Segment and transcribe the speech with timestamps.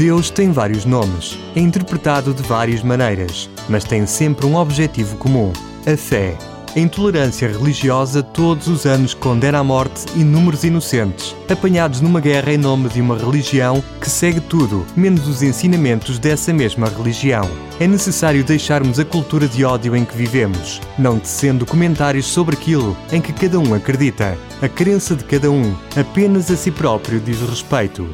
[0.00, 5.52] Deus tem vários nomes, é interpretado de várias maneiras, mas tem sempre um objetivo comum:
[5.86, 6.38] a fé.
[6.74, 12.56] A intolerância religiosa todos os anos condena à morte inúmeros inocentes, apanhados numa guerra em
[12.56, 17.46] nome de uma religião que segue tudo, menos os ensinamentos dessa mesma religião.
[17.78, 22.96] É necessário deixarmos a cultura de ódio em que vivemos, não tecendo comentários sobre aquilo
[23.12, 24.34] em que cada um acredita.
[24.62, 28.08] A crença de cada um apenas a si próprio diz respeito.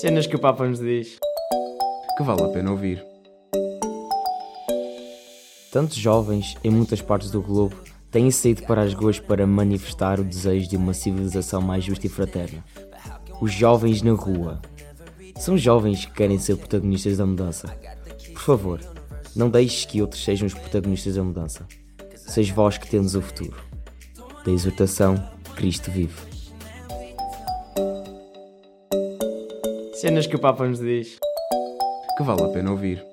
[0.00, 1.18] Cenas que o Papa nos diz.
[2.16, 3.04] Que vale a pena ouvir.
[5.72, 7.74] Tantos jovens em muitas partes do globo
[8.08, 12.08] têm saído para as ruas para manifestar o desejo de uma civilização mais justa e
[12.08, 12.64] fraterna.
[13.40, 14.62] Os jovens na rua.
[15.36, 17.66] São jovens que querem ser protagonistas da mudança.
[18.32, 18.80] Por favor,
[19.34, 21.66] não deixes que outros sejam os protagonistas da mudança.
[22.14, 23.56] Seis vós que tendes o futuro.
[24.44, 25.16] Da exortação,
[25.56, 26.27] Cristo vive.
[30.00, 31.18] Cenas que o Papa nos diz.
[32.16, 33.04] Que vale a pena ouvir.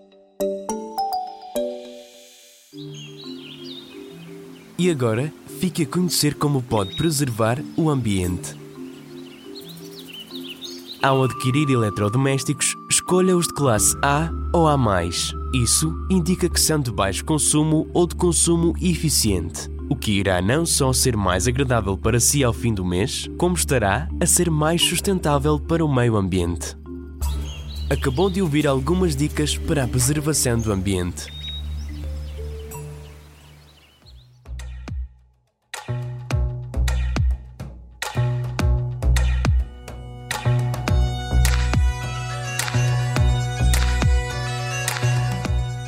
[4.78, 8.56] E agora, fique a conhecer como pode preservar o ambiente.
[11.02, 14.78] Ao adquirir eletrodomésticos, escolha os de classe A ou A.
[15.56, 20.66] Isso indica que são de baixo consumo ou de consumo eficiente, o que irá não
[20.66, 24.82] só ser mais agradável para si ao fim do mês, como estará a ser mais
[24.82, 26.76] sustentável para o meio ambiente.
[27.90, 31.28] Acabou de ouvir algumas dicas para a preservação do ambiente.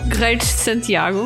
[0.07, 1.25] Guerreiros de Santiago.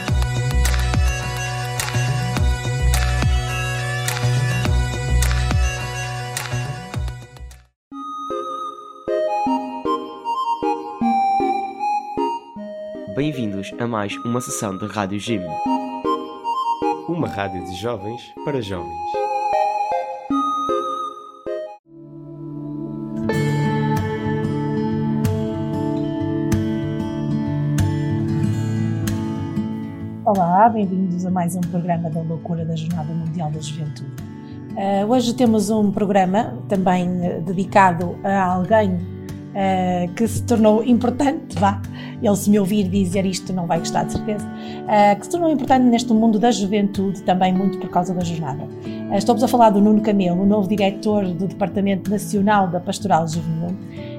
[13.61, 15.41] Bem-vindos a mais uma sessão de Rádio Jim.
[17.07, 18.89] Uma rádio de jovens para jovens.
[30.25, 34.11] Olá, bem-vindos a mais um programa da Loucura da Jornada Mundial da Juventude.
[34.71, 39.10] Uh, hoje temos um programa também uh, dedicado a alguém
[39.51, 41.81] uh, que se tornou importante, vá,
[42.21, 44.47] ele se me ouvir dizer isto não vai gostar de certeza,
[45.17, 48.63] que se tornou importante neste mundo da juventude, também muito por causa da jornada.
[49.15, 53.75] estamos a falar do Nuno Camelo, o novo diretor do Departamento Nacional da Pastoral Juvenil.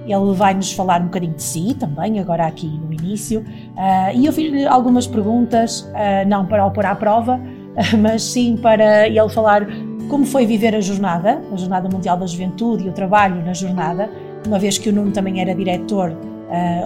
[0.07, 4.27] Ele vai nos falar um bocadinho de si também, agora aqui no início, uh, e
[4.27, 9.09] eu fiz-lhe algumas perguntas, uh, não para o pôr à prova, uh, mas sim para
[9.09, 9.67] ele falar
[10.09, 14.11] como foi viver a jornada, a Jornada Mundial da Juventude e o trabalho na jornada,
[14.47, 16.17] uma vez que o Nuno também era diretor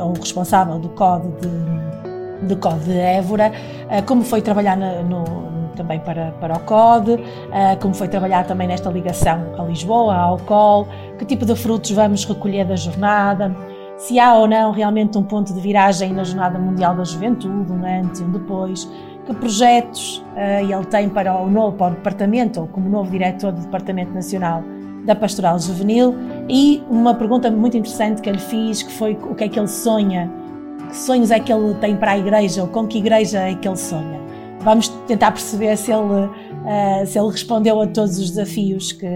[0.02, 3.50] ou responsável do CODE de, do CODE de Évora,
[4.06, 5.46] como foi trabalhar na, no,
[5.76, 7.20] também para, para o CODE, uh,
[7.80, 12.24] como foi trabalhar também nesta ligação a Lisboa, ao COL, que tipo de frutos vamos
[12.24, 13.54] recolher da jornada,
[13.98, 17.84] se há ou não realmente um ponto de viragem na Jornada Mundial da Juventude, um
[17.84, 18.90] antes e um depois,
[19.24, 23.52] que projetos uh, ele tem para o novo para o departamento, ou como novo diretor
[23.52, 24.62] do Departamento Nacional
[25.06, 26.14] da Pastoral Juvenil,
[26.48, 29.68] e uma pergunta muito interessante que ele fiz, que foi o que é que ele
[29.68, 30.30] sonha,
[30.88, 33.66] que sonhos é que ele tem para a igreja, ou com que igreja é que
[33.66, 34.20] ele sonha.
[34.60, 39.06] Vamos tentar perceber se ele, uh, se ele respondeu a todos os desafios que,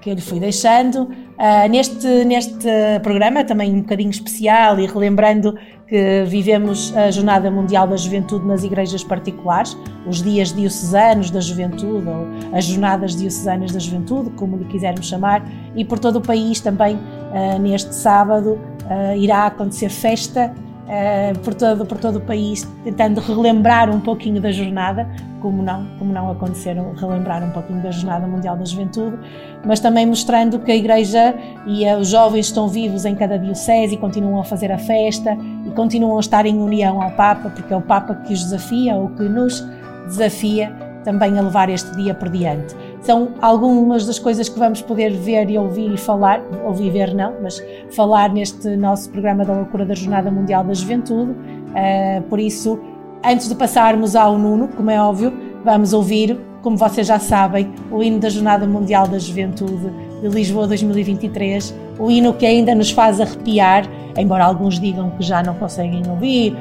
[0.00, 1.02] que eu lhe fui deixando.
[1.04, 2.66] Uh, neste, neste
[3.02, 5.56] programa, também um bocadinho especial e relembrando
[5.86, 12.06] que vivemos a Jornada Mundial da Juventude nas igrejas particulares, os dias diocesanos da juventude,
[12.06, 15.42] ou as jornadas diocesanas da juventude, como lhe quisermos chamar,
[15.74, 20.54] e por todo o país também, uh, neste sábado, uh, irá acontecer festa
[20.88, 25.08] uh, por, todo, por todo o país, tentando relembrar um pouquinho da jornada,
[25.40, 29.18] como não, como não aconteceram, relembrar um pouquinho da Jornada Mundial da Juventude,
[29.64, 31.34] mas também mostrando que a Igreja
[31.66, 35.70] e os jovens estão vivos em cada diocese e continuam a fazer a festa e
[35.70, 39.10] continuam a estar em união ao Papa, porque é o Papa que os desafia, ou
[39.10, 39.64] que nos
[40.06, 40.72] desafia
[41.04, 42.74] também a levar este dia por diante.
[43.08, 47.32] São algumas das coisas que vamos poder ver e ouvir e falar, ouvir ver não,
[47.42, 47.58] mas
[47.90, 51.30] falar neste nosso programa da Loucura da Jornada Mundial da Juventude.
[51.30, 52.78] Uh, por isso,
[53.24, 55.32] antes de passarmos ao Nuno, como é óbvio,
[55.64, 59.90] vamos ouvir como vocês já sabem, o hino da Jornada Mundial da Juventude
[60.20, 63.88] de Lisboa 2023, o hino que ainda nos faz arrepiar,
[64.18, 66.54] embora alguns digam que já não conseguem ouvir,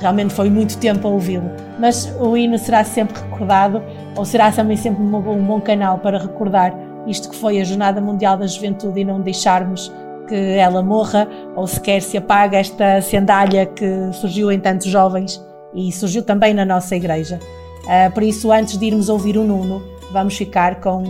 [0.00, 3.82] realmente foi muito tempo a ouvi-lo, mas o hino será sempre recordado,
[4.16, 6.74] ou será também sempre um bom, canal para recordar
[7.06, 9.92] isto que foi a Jornada Mundial da Juventude e não deixarmos
[10.28, 15.44] que ela morra ou sequer se apague esta sandália que surgiu em tantos jovens
[15.74, 17.38] e surgiu também na nossa igreja.
[17.82, 19.82] Uh, por isso, antes de irmos ouvir o Nuno,
[20.12, 21.04] vamos ficar com,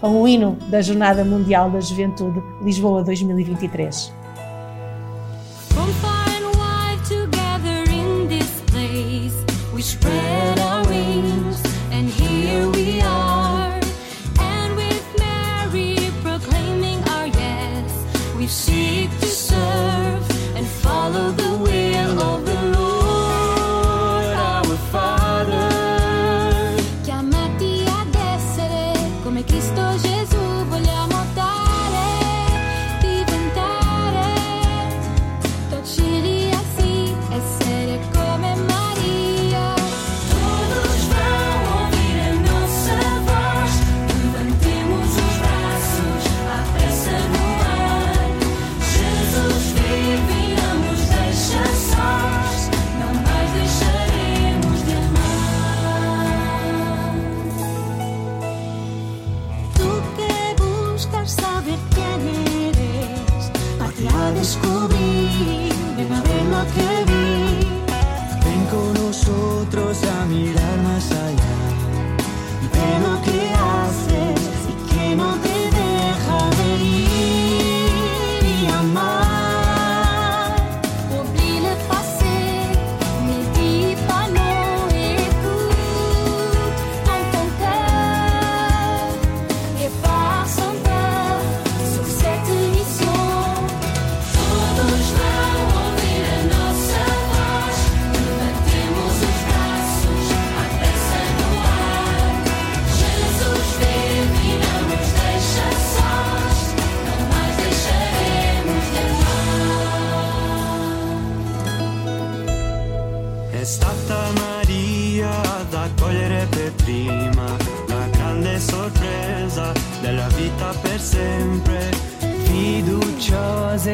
[0.00, 4.16] com o hino da Jornada Mundial da Juventude Lisboa 2023.
[9.86, 10.55] spread our wings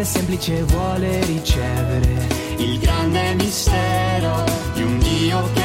[0.04, 2.26] Semplice vuole ricevere
[2.56, 4.44] il grande mistero
[4.74, 5.61] di un Dio che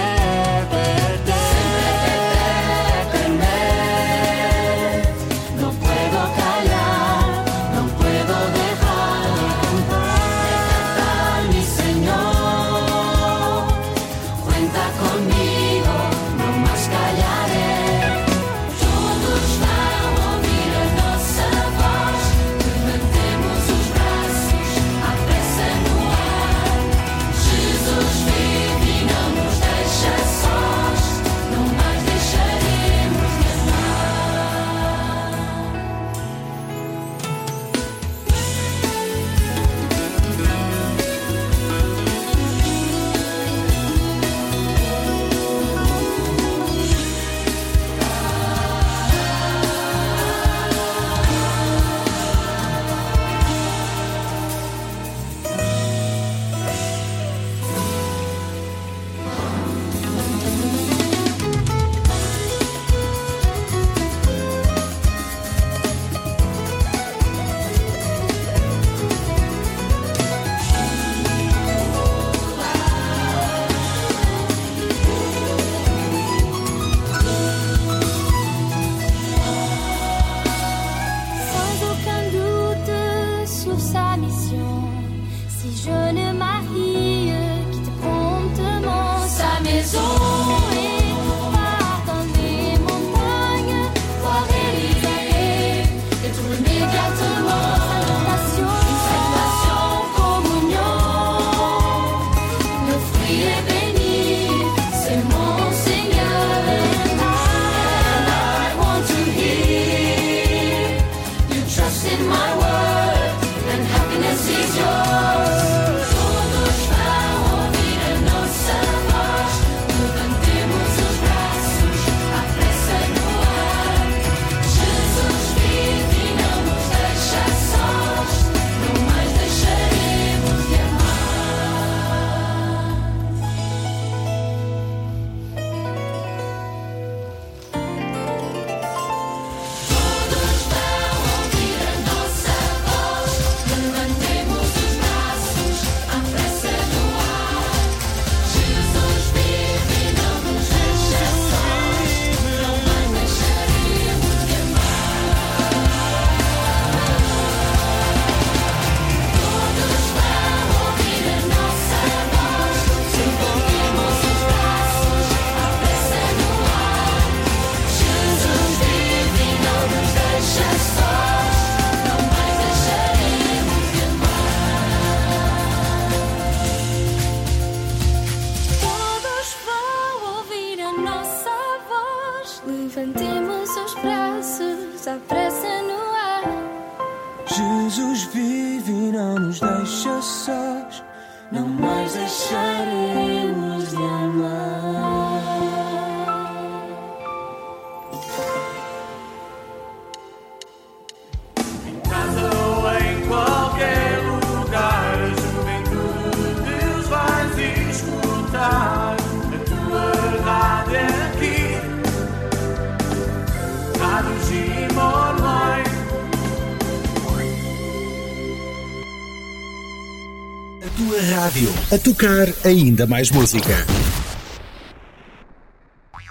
[221.18, 221.74] A tua rádio.
[221.92, 223.74] A tocar ainda mais música.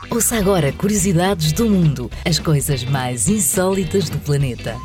[0.09, 4.77] Ouça agora curiosidades do mundo, as coisas mais insólitas do planeta.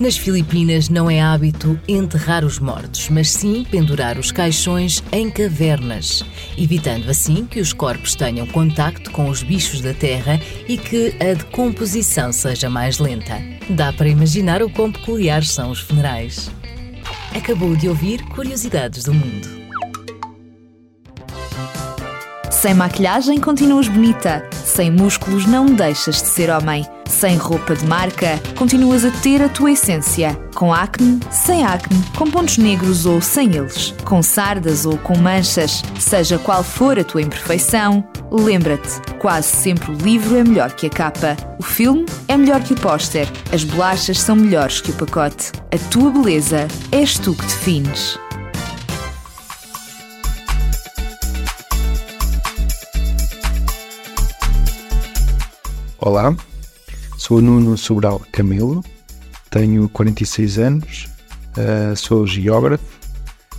[0.00, 6.24] Nas Filipinas não é hábito enterrar os mortos, mas sim pendurar os caixões em cavernas,
[6.56, 11.34] evitando assim que os corpos tenham contacto com os bichos da terra e que a
[11.34, 13.42] decomposição seja mais lenta.
[13.68, 16.50] Dá para imaginar o quão peculiares são os funerais.
[17.34, 19.48] Acabou de ouvir Curiosidades do Mundo.
[22.50, 24.48] Sem maquilhagem continuas bonita.
[24.52, 26.84] Sem músculos não deixas de ser homem.
[27.18, 30.38] Sem roupa de marca continuas a ter a tua essência.
[30.54, 33.94] Com acne, sem acne, com pontos negros ou sem eles.
[34.04, 35.82] Com sardas ou com manchas.
[35.98, 40.90] Seja qual for a tua imperfeição, lembra-te: quase sempre o livro é melhor que a
[40.90, 41.38] capa.
[41.58, 43.26] O filme é melhor que o póster.
[43.50, 45.52] As bolachas são melhores que o pacote.
[45.72, 48.18] A tua beleza és tu que defines.
[55.98, 56.36] Olá,
[57.26, 58.84] sou Nuno Sobral Camilo,
[59.50, 61.08] tenho 46 anos,
[61.58, 62.84] uh, sou geógrafo,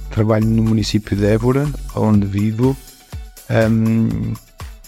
[0.09, 2.77] trabalho no município de Évora, onde vivo.
[3.49, 4.33] Um,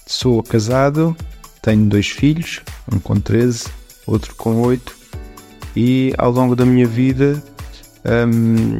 [0.05, 1.13] sou casado,
[1.61, 3.67] tenho dois filhos, um com 13,
[4.07, 4.95] outro com 8,
[5.75, 7.43] e ao longo da minha vida
[8.05, 8.79] um,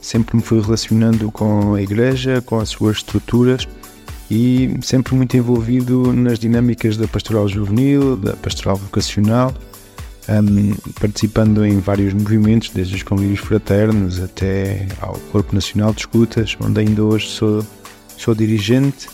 [0.00, 3.68] sempre me fui relacionando com a igreja, com as suas estruturas
[4.30, 9.54] e sempre muito envolvido nas dinâmicas da pastoral juvenil, da pastoral vocacional,
[10.28, 16.56] um, participando em vários movimentos, desde os convívios fraternos até ao Corpo Nacional de Escutas,
[16.60, 17.66] onde ainda hoje sou,
[18.16, 19.08] sou dirigente.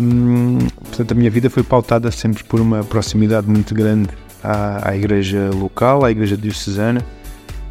[0.00, 4.08] Um, portanto, a minha vida foi pautada sempre por uma proximidade muito grande
[4.42, 7.04] à, à igreja local, à igreja diocesana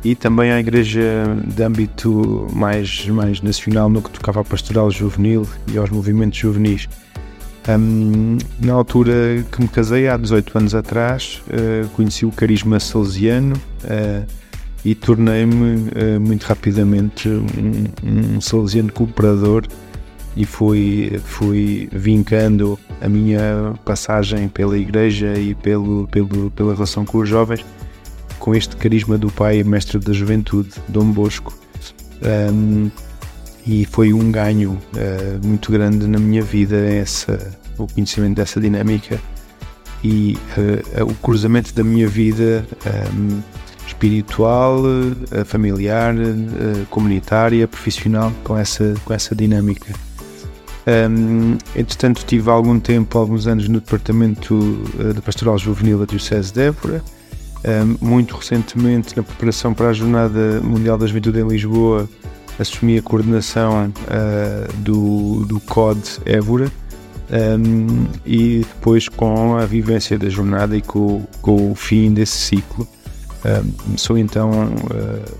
[0.08, 1.02] e também à igreja
[1.46, 6.88] de âmbito mais, mais nacional no que tocava à pastoral juvenil e aos movimentos juvenis.
[7.68, 13.58] Um, na altura que me casei, há 18 anos atrás, uh, conheci o carisma salesiano
[13.84, 14.26] uh,
[14.86, 19.66] e tornei-me uh, muito rapidamente um, um salesiano cooperador
[20.38, 27.18] e fui, fui vincando a minha passagem pela igreja e pelo, pelo, pela relação com
[27.18, 27.66] os jovens
[28.48, 31.54] com este carisma do pai mestre da juventude, Dom Bosco.
[32.54, 32.89] Um,
[33.66, 39.20] e foi um ganho uh, muito grande na minha vida essa, o conhecimento dessa dinâmica
[40.01, 40.38] e
[40.98, 42.66] uh, o cruzamento da minha vida
[43.13, 43.42] um,
[43.86, 46.16] espiritual, uh, familiar,
[46.89, 49.94] comunitária, profissional com essa, com essa dinâmica.
[50.88, 54.82] Um, entretanto, tive algum tempo, alguns anos no departamento
[55.13, 57.04] de pastoral juvenil da Diocese de Évora,
[58.00, 62.08] muito recentemente, na preparação para a Jornada Mundial da Juventude em Lisboa,
[62.60, 66.72] assumi a coordenação uh, do, do COD Évora
[67.30, 72.88] um, e depois com a vivência da jornada e com, com o fim desse ciclo.
[73.46, 75.38] Um, sou então uh,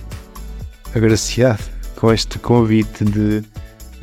[0.94, 1.64] agraciado
[1.96, 3.44] com este convite de,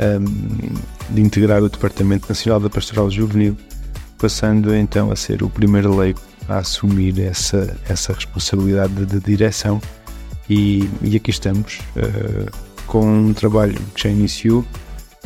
[0.00, 3.56] um, de integrar o Departamento Nacional da Pastoral Juvenil,
[4.18, 9.80] passando então a ser o primeiro leigo a assumir essa, essa responsabilidade de, direção
[10.48, 12.50] e, e, aqui estamos uh,
[12.86, 14.64] com um trabalho que já iniciou,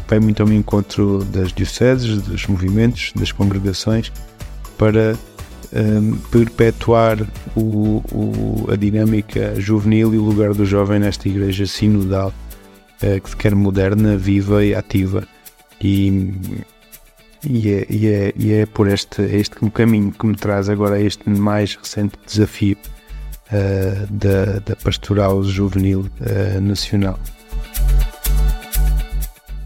[0.07, 4.13] vai muito ao encontro das dioceses, dos movimentos, das congregações,
[4.77, 5.17] para
[5.73, 7.19] um, perpetuar
[7.57, 12.33] o, o, a dinâmica juvenil e o lugar do jovem nesta igreja sinodal,
[13.03, 15.27] uh, que quer moderna, viva e ativa.
[15.81, 16.33] E
[17.45, 21.29] e é, e é, e é por este, este caminho que me traz agora este
[21.31, 22.77] mais recente desafio
[23.53, 27.19] uh, da, da pastoral juvenil uh, nacional.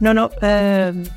[0.00, 0.26] Não, não.
[0.26, 1.08] Uh,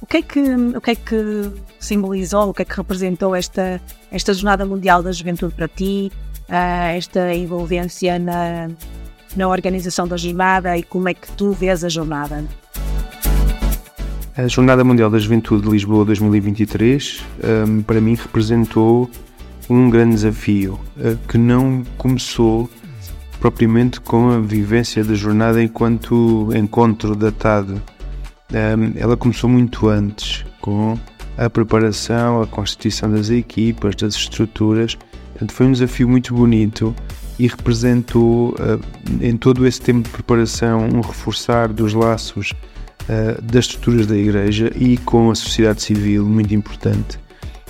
[0.00, 3.80] o, que é que, o que é que simbolizou, o que é que representou esta,
[4.12, 6.12] esta Jornada Mundial da Juventude para ti,
[6.94, 8.68] esta envolvência na,
[9.34, 12.44] na organização da jornada e como é que tu vês a jornada?
[14.36, 17.22] A Jornada Mundial da Juventude de Lisboa 2023
[17.68, 19.08] um, para mim representou
[19.70, 22.68] um grande desafio uh, que não começou
[23.38, 27.80] propriamente com a vivência da jornada enquanto encontro datado.
[28.96, 30.98] Ela começou muito antes, com
[31.38, 34.96] a preparação, a constituição das equipas, das estruturas.
[35.30, 36.94] Portanto, foi um desafio muito bonito
[37.38, 38.54] e representou
[39.20, 42.52] em todo esse tempo de preparação um reforçar dos laços
[43.42, 47.18] das estruturas da Igreja e com a sociedade civil, muito importante.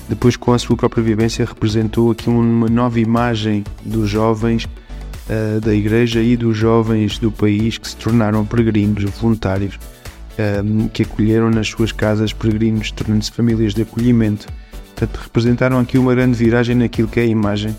[0.08, 5.74] Depois, com a sua própria vivência, representou aqui uma nova imagem dos jovens uh, da
[5.74, 11.68] Igreja e dos jovens do país que se tornaram peregrinos voluntários, uh, que acolheram nas
[11.68, 14.46] suas casas peregrinos, tornando-se famílias de acolhimento.
[14.94, 17.74] Portanto, representaram aqui uma grande viragem naquilo que é a imagem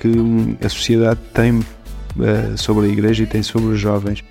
[0.00, 1.64] que hum, a sociedade tem uh,
[2.56, 4.24] sobre a Igreja e tem sobre os jovens.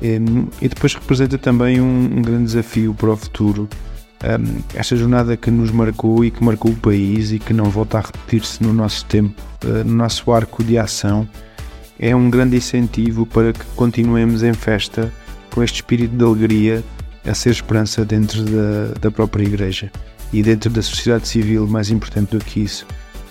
[0.00, 3.68] E depois representa também um, grande desafio para o futuro
[4.74, 8.00] esta jornada que nos marcou e que marcou o país e que não volta a
[8.00, 11.28] repetir-se no nosso tempo, uh, no nosso arco de ação,
[11.98, 15.12] é um grande incentivo para que continuemos em festa
[15.50, 16.84] com este espírito de alegria
[17.26, 19.90] a ser esperança dentro da, da própria Igreja
[20.32, 22.86] e dentro da sociedade civil, mais importante do que isso.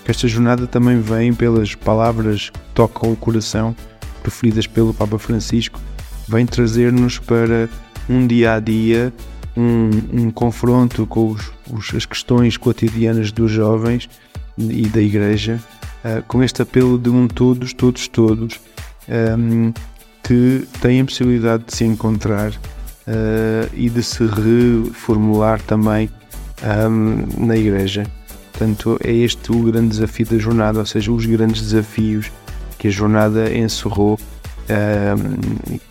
[0.06, 3.74] Esta jornada também vem pelas palavras que tocam o coração,
[4.22, 5.80] preferidas pelo Papa Francisco,
[6.28, 7.68] vem trazer-nos para
[8.08, 9.12] um dia a dia
[9.56, 14.08] um, um confronto com os, os, as questões cotidianas dos jovens
[14.56, 15.60] e da Igreja,
[16.04, 18.60] uh, com este apelo de um todos, todos, todos,
[19.38, 19.72] um,
[20.22, 26.10] que têm a possibilidade de se encontrar uh, e de se reformular também
[26.62, 28.06] um, na Igreja.
[28.52, 32.30] Portanto, é este o grande desafio da jornada, ou seja, os grandes desafios
[32.78, 34.18] que a jornada encerrou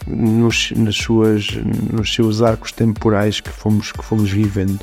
[0.05, 1.47] nos, nas suas,
[1.91, 4.79] nos seus arcos temporais que fomos, que fomos vivendo.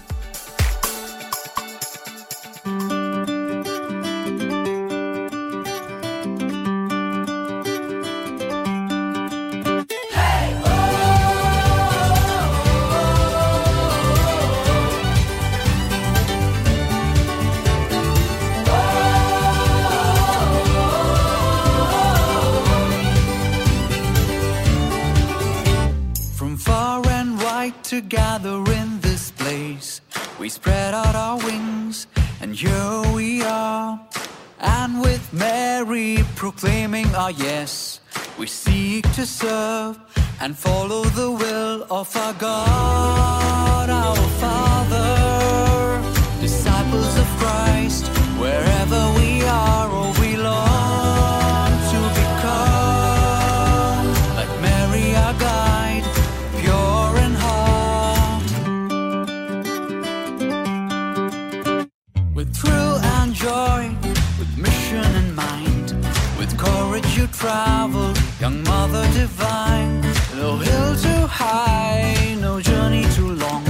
[67.74, 69.92] marvel, young mother divine.
[70.40, 73.62] No hill too high, no journey too long.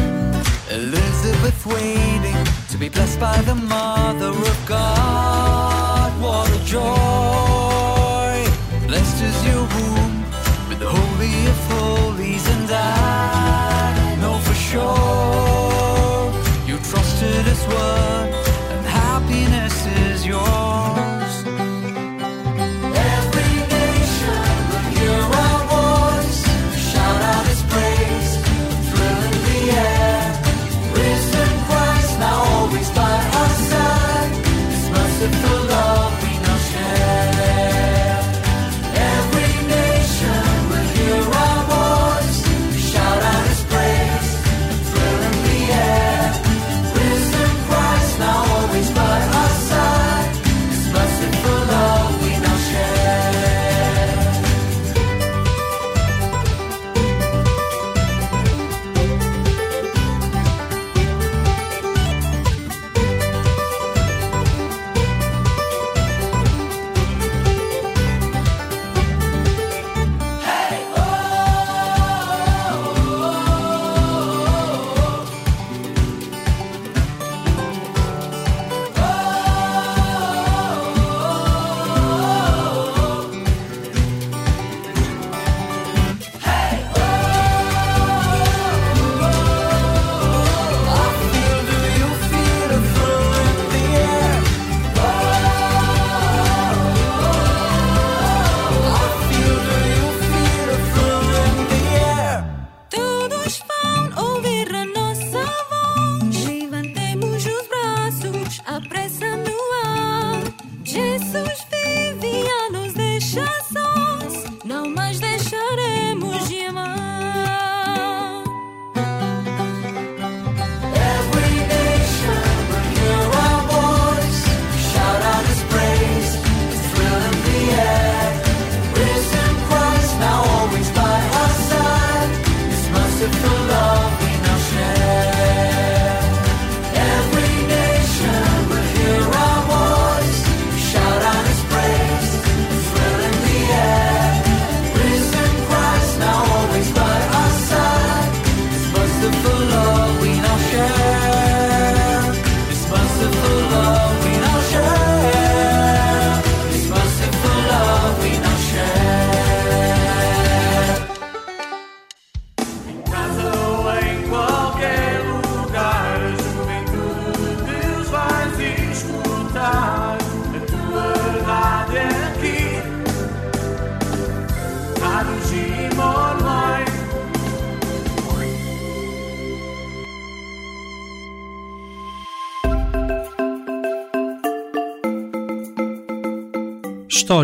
[0.78, 2.40] Elizabeth waiting
[2.72, 6.08] to be blessed by the mother of God.
[6.24, 8.34] What a joy!
[8.90, 10.14] Blessed is your womb
[10.68, 16.24] with the holy of holies, and I know for sure
[16.68, 18.28] you trusted His word,
[18.72, 19.76] and happiness
[20.08, 20.83] is yours.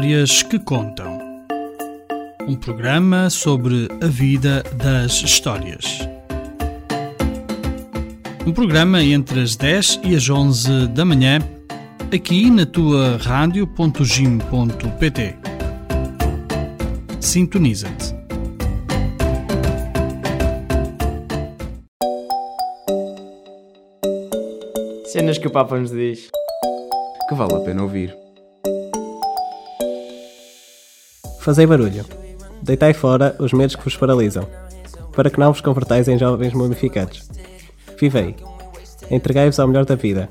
[0.00, 1.18] Histórias que Contam.
[2.48, 6.08] Um programa sobre a vida das histórias.
[8.46, 11.40] Um programa entre as 10 e as 11 da manhã,
[12.10, 13.76] aqui na tua rádio.gim.pt.
[17.20, 18.14] Sintoniza-te.
[25.12, 26.30] Cenas que o Papa nos diz.
[27.28, 28.29] Que vale a pena ouvir.
[31.40, 32.04] Fazei barulho.
[32.62, 34.46] Deitai fora os medos que vos paralisam,
[35.16, 37.26] para que não vos convertais em jovens mumificados.
[37.98, 38.36] Vivei.
[39.10, 40.28] Entregai-vos ao melhor da vida.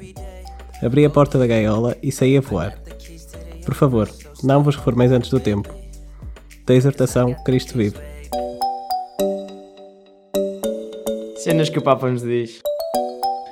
[0.84, 2.78] Abri a porta da gaiola e saí a voar.
[3.66, 4.08] Por favor,
[4.44, 5.74] não vos reformeis antes do tempo.
[6.66, 7.98] Da exortação, Cristo vive.
[11.38, 12.62] Cenas que o Papa nos diz.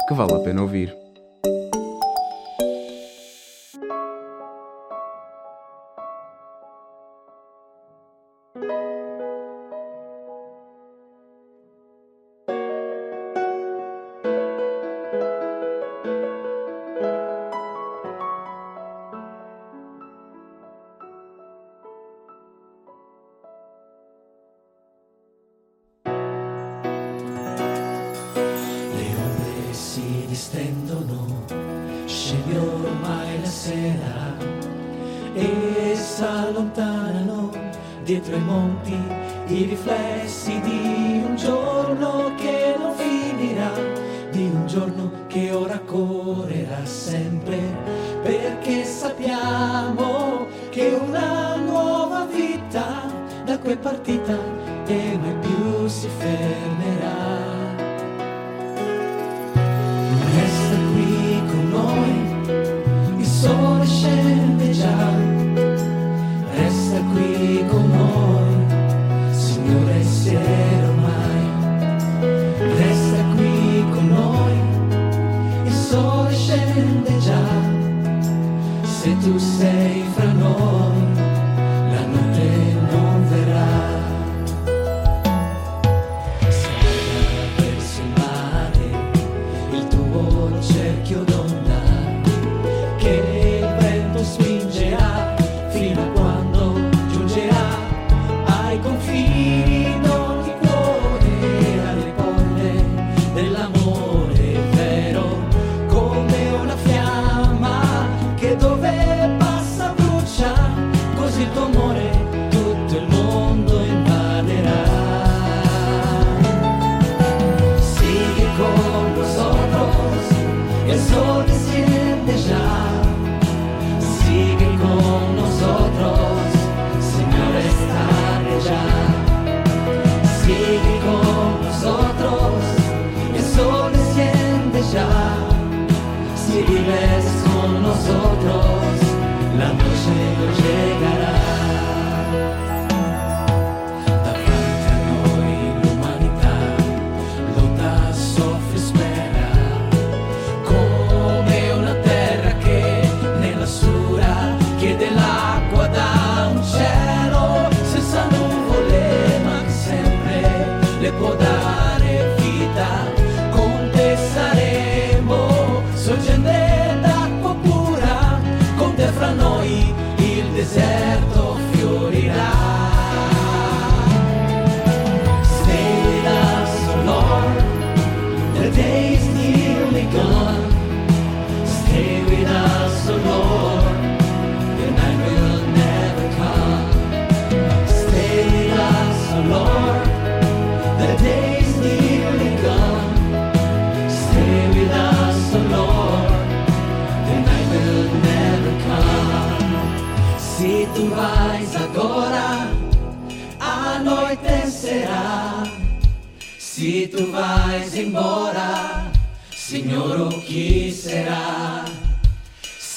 [0.07, 1.06] Que vale a pena ouvir.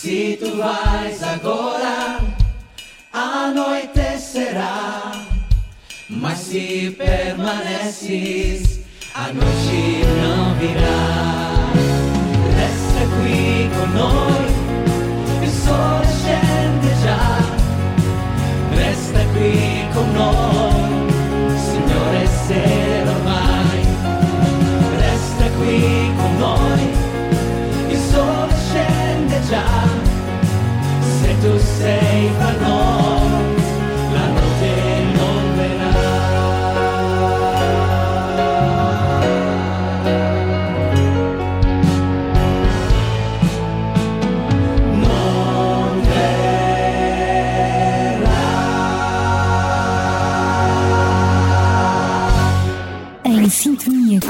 [0.03, 2.21] Se tu vais agora,
[3.13, 5.13] anoitecerá.
[6.09, 8.81] Mas se permaneces,
[9.15, 11.71] a noite não virá.
[12.57, 14.47] Resta qui con noi,
[15.43, 16.39] il sole
[17.03, 17.23] già.
[18.75, 20.70] Resta qui con noi,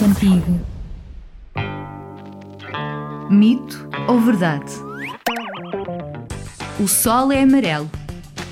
[0.00, 0.60] contigo.
[3.28, 4.89] Mito ou verdade?
[6.80, 7.90] O Sol é amarelo.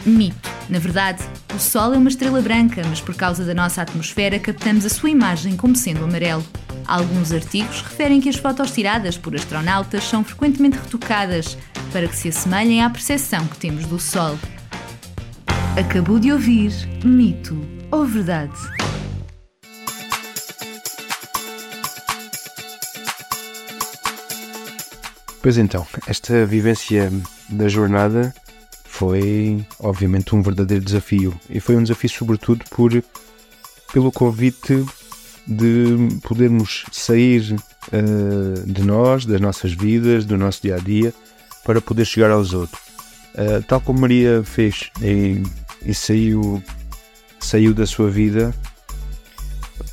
[0.05, 0.51] Mito.
[0.69, 4.85] Na verdade, o Sol é uma estrela branca, mas por causa da nossa atmosfera captamos
[4.85, 6.45] a sua imagem como sendo amarelo.
[6.87, 11.57] Alguns artigos referem que as fotos tiradas por astronautas são frequentemente retocadas
[11.91, 14.39] para que se assemelhem à percepção que temos do Sol.
[15.81, 16.71] Acabou de ouvir
[17.03, 17.59] Mito
[17.91, 18.53] ou Verdade?
[25.41, 27.11] Pois então, esta vivência
[27.49, 28.35] da jornada
[28.85, 31.39] foi, obviamente, um verdadeiro desafio.
[31.49, 32.91] E foi um desafio, sobretudo, por,
[33.93, 34.85] pelo convite
[35.47, 41.15] de podermos sair uh, de nós, das nossas vidas, do nosso dia a dia,
[41.65, 42.81] para poder chegar aos outros.
[43.35, 45.43] Uh, tal como Maria fez e,
[45.85, 46.63] e saiu,
[47.39, 48.53] saiu da sua vida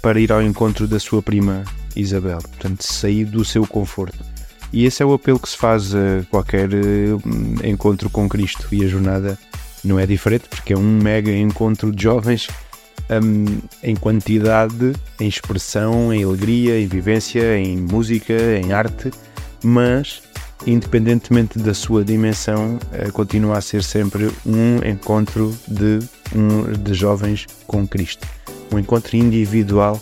[0.02, 1.64] para ir ao encontro da sua prima
[1.96, 4.25] Isabel, portanto, sair do seu conforto.
[4.76, 7.22] E esse é o apelo que se faz a qualquer uh,
[7.64, 8.68] encontro com Cristo.
[8.74, 9.40] E a jornada
[9.82, 12.50] não é diferente, porque é um mega encontro de jovens
[13.10, 13.46] um,
[13.82, 19.12] em quantidade, em expressão, em alegria, em vivência, em música, em arte,
[19.64, 20.22] mas
[20.68, 26.00] independentemente da sua dimensão, uh, continua a ser sempre um encontro de,
[26.36, 28.28] um, de jovens com Cristo.
[28.74, 30.02] Um encontro individual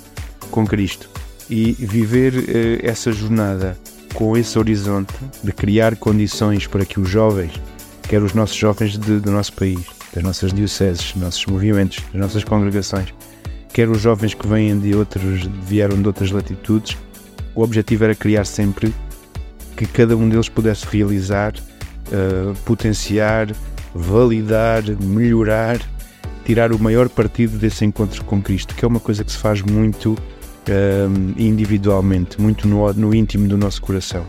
[0.50, 1.12] com Cristo.
[1.48, 3.78] E viver uh, essa jornada
[4.14, 7.52] com esse horizonte de criar condições para que os jovens,
[8.04, 12.22] quer os nossos jovens de, do nosso país, das nossas dioceses, dos nossos movimentos, das
[12.22, 13.14] nossas congregações,
[13.74, 16.98] quer os jovens que vêm de outros, vieram de outras latitudes,
[17.56, 18.94] o objetivo era criar sempre
[19.76, 23.52] que cada um deles pudesse realizar, uh, potenciar,
[23.94, 25.80] validar, melhorar,
[26.46, 29.62] tirar o maior partido desse encontro com Cristo, que é uma coisa que se faz
[29.62, 30.18] muito
[31.38, 34.26] individualmente, muito no, no íntimo do nosso coração.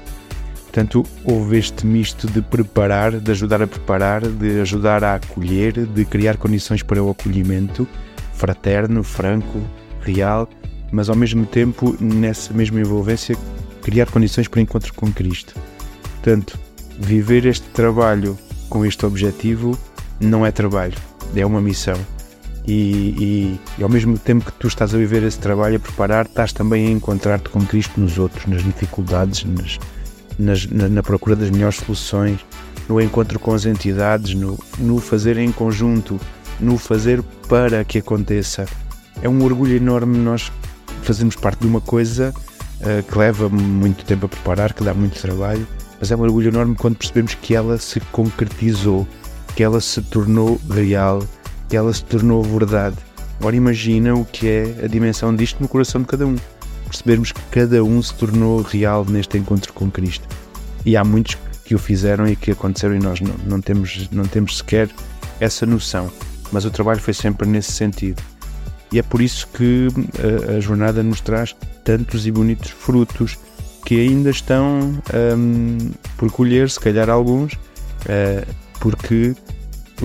[0.65, 6.05] Portanto, houve este misto de preparar, de ajudar a preparar, de ajudar a acolher, de
[6.05, 7.87] criar condições para o acolhimento
[8.33, 9.61] fraterno, franco,
[10.01, 10.49] real,
[10.91, 13.37] mas ao mesmo tempo, nessa mesma envolvência,
[13.83, 15.55] criar condições para o encontro com Cristo.
[16.15, 16.59] Portanto,
[16.99, 19.79] viver este trabalho com este objetivo
[20.21, 20.97] não é trabalho,
[21.37, 21.97] é uma missão.
[22.67, 26.25] E, e, e, ao mesmo tempo que tu estás a viver esse trabalho, a preparar,
[26.25, 29.79] estás também a encontrar-te com Cristo nos outros, nas dificuldades, nas,
[30.39, 32.41] nas, na, na, procura das melhores soluções,
[32.89, 36.19] no encontro com as entidades, no, no fazer em conjunto,
[36.59, 38.65] no fazer para que aconteça.
[39.23, 40.51] É um orgulho enorme nós
[41.03, 42.33] fazermos parte de uma coisa
[42.81, 45.67] uh, que leva muito tempo a preparar, que dá muito trabalho,
[46.01, 49.07] mas é um orgulho enorme quando percebemos que ela se concretizou,
[49.55, 51.23] que ela se tornou real
[51.75, 52.95] que ela se tornou verdade.
[53.41, 56.37] Agora imagina o que é a dimensão disto no coração de cada um.
[56.87, 60.25] Percebermos que cada um se tornou real neste encontro com Cristo.
[60.87, 64.23] E há muitos que o fizeram e que aconteceram e nós não, não, temos, não
[64.23, 64.89] temos sequer
[65.41, 66.09] essa noção.
[66.53, 68.23] Mas o trabalho foi sempre nesse sentido.
[68.93, 69.89] E é por isso que
[70.49, 73.37] a, a jornada nos traz tantos e bonitos frutos
[73.85, 74.97] que ainda estão
[75.37, 78.47] um, por colher, se calhar alguns, uh,
[78.79, 79.35] porque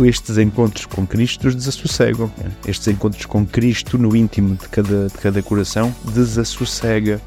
[0.06, 2.32] estes encontros com Cristo os desassossegam.
[2.68, 7.22] Estes encontros com Cristo no íntimo de cada, de cada coração desassossega,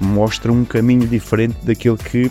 [0.00, 2.30] mostra um caminho diferente daquele que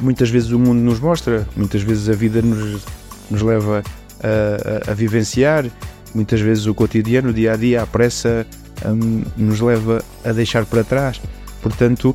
[0.00, 2.82] muitas vezes o mundo nos mostra, muitas vezes a vida nos,
[3.30, 3.82] nos leva
[4.22, 5.66] a, a, a vivenciar,
[6.14, 8.46] muitas vezes o cotidiano, o dia a dia, a pressa
[8.84, 11.20] um, nos leva a deixar para trás.
[11.62, 12.14] Portanto,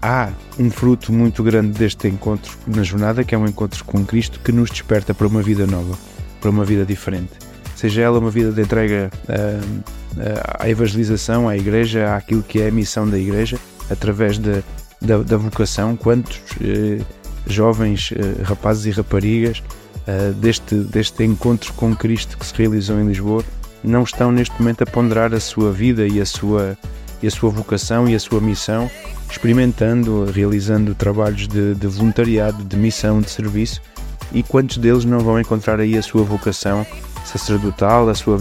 [0.00, 4.40] há um fruto muito grande deste encontro na jornada, que é um encontro com Cristo,
[4.40, 5.96] que nos desperta para uma vida nova,
[6.44, 7.30] para uma vida diferente.
[7.74, 9.80] Seja ela uma vida de entrega uh,
[10.58, 13.58] à evangelização, à igreja, àquilo que é a missão da igreja,
[13.90, 14.62] através de,
[15.00, 15.96] da, da vocação.
[15.96, 17.00] Quantos eh,
[17.46, 19.62] jovens eh, rapazes e raparigas
[20.06, 23.42] eh, deste, deste encontro com Cristo que se realizou em Lisboa
[23.82, 26.76] não estão neste momento a ponderar a sua vida e a sua,
[27.22, 28.90] e a sua vocação e a sua missão,
[29.30, 33.80] experimentando, realizando trabalhos de, de voluntariado, de missão, de serviço,
[34.32, 36.86] e quantos deles não vão encontrar aí a sua vocação
[37.24, 38.38] sacerdotal, a sua,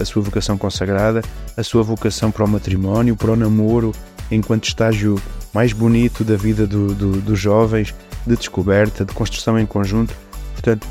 [0.00, 1.22] a sua vocação consagrada,
[1.56, 3.92] a sua vocação para o matrimónio, para o namoro,
[4.30, 5.20] enquanto estágio
[5.54, 7.94] mais bonito da vida do, do, dos jovens,
[8.26, 10.14] de descoberta, de construção em conjunto.
[10.52, 10.86] Portanto,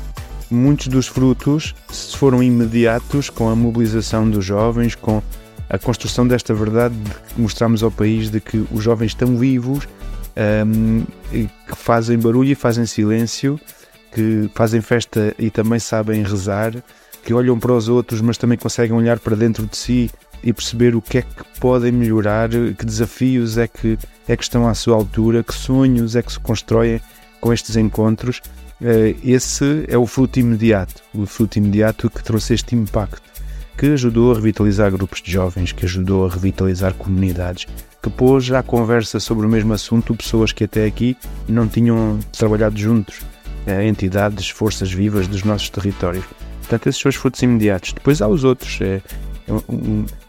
[0.50, 1.74] muitos dos frutos
[2.14, 5.22] foram imediatos com a mobilização dos jovens, com
[5.68, 9.86] a construção desta verdade de mostrarmos ao país de que os jovens estão vivos,
[10.66, 13.58] um, que fazem barulho e fazem silêncio,
[14.16, 16.72] que fazem festa e também sabem rezar,
[17.22, 20.10] que olham para os outros, mas também conseguem olhar para dentro de si
[20.42, 24.66] e perceber o que é que podem melhorar, que desafios é que, é que estão
[24.66, 26.98] à sua altura, que sonhos é que se constroem
[27.42, 28.40] com estes encontros.
[28.80, 33.20] Eh, esse é o fruto imediato, o fruto imediato que trouxe este impacto,
[33.76, 37.66] que ajudou a revitalizar grupos de jovens, que ajudou a revitalizar comunidades,
[38.02, 42.78] que pôs à conversa sobre o mesmo assunto pessoas que até aqui não tinham trabalhado
[42.78, 43.20] juntos,
[43.84, 46.24] entidades, forças vivas dos nossos territórios.
[46.60, 47.92] Portanto, esses são os frutos imediatos.
[47.92, 48.78] Depois há os outros.
[48.80, 49.00] É,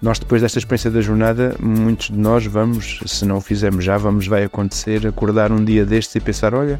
[0.02, 3.98] nós, depois desta experiência da jornada, muitos de nós vamos, se não o fizemos já,
[3.98, 6.78] vamos, vai acontecer, acordar um dia destes e pensar: olha,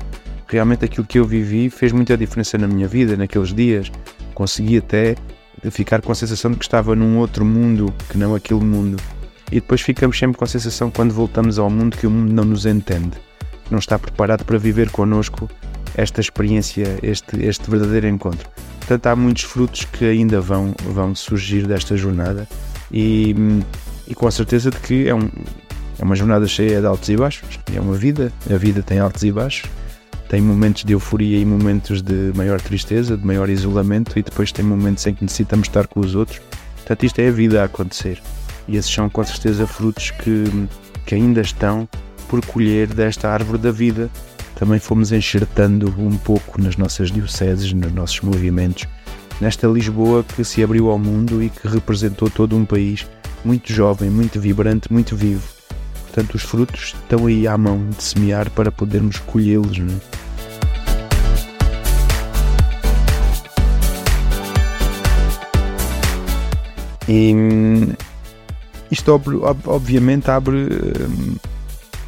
[0.48, 3.92] realmente aquilo que eu vivi fez muita diferença na minha vida, naqueles dias.
[4.36, 5.16] Consegui até
[5.72, 9.02] ficar com a sensação de que estava num outro mundo que não aquele mundo.
[9.52, 12.44] E depois ficamos sempre com a sensação, quando voltamos ao mundo, que o mundo não
[12.44, 13.18] nos entende,
[13.72, 15.50] não está preparado para viver connosco
[15.96, 18.50] esta experiência, este, este verdadeiro encontro.
[18.80, 22.48] Portanto, há muitos frutos que ainda vão, vão surgir desta jornada
[22.92, 23.36] e,
[24.08, 25.30] e com a certeza de que é, um,
[26.00, 27.60] é uma jornada cheia de altos e baixos.
[27.76, 29.70] É uma vida, a vida tem altos e baixos,
[30.30, 34.64] tem momentos de euforia e momentos de maior tristeza, de maior isolamento e depois tem
[34.64, 36.40] momentos em que necessitamos estar com os outros.
[36.78, 38.22] Portanto, isto é a vida a acontecer
[38.68, 40.46] e esses são com certeza frutos que,
[41.06, 41.88] que ainda estão
[42.28, 44.10] por colher desta árvore da vida
[44.58, 48.88] também fomos enxertando um pouco nas nossas dioceses, nos nossos movimentos,
[49.40, 53.06] nesta Lisboa que se abriu ao mundo e que representou todo um país
[53.46, 55.48] muito jovem, muito vibrante, muito vivo.
[56.06, 59.78] Portanto, os frutos estão aí à mão de semear para podermos colhê-los.
[59.78, 60.18] Não é?
[67.08, 67.34] E
[68.90, 69.22] isto
[69.66, 71.36] obviamente abre, hum,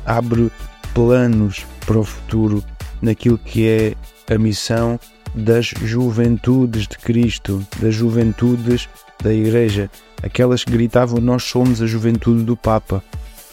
[0.04, 0.52] abre
[1.00, 2.62] planos para o futuro
[3.02, 5.00] naquilo que é a missão
[5.34, 8.90] das juventudes de Cristo, das juventudes
[9.24, 9.90] da Igreja,
[10.22, 13.02] aquelas que gritavam: Nós somos a juventude do Papa.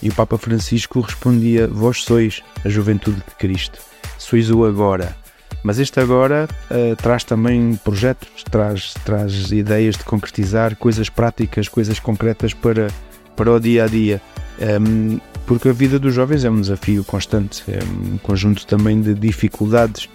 [0.01, 3.79] E o Papa Francisco respondia: Vós sois a juventude de Cristo,
[4.17, 5.15] sois o agora.
[5.63, 11.97] Mas este agora uh, traz também projetos, traz, traz ideias de concretizar coisas práticas, coisas
[11.97, 12.87] concretas para,
[13.37, 14.21] para o dia a dia.
[14.59, 19.13] Um, porque a vida dos jovens é um desafio constante, é um conjunto também de
[19.13, 20.09] dificuldades.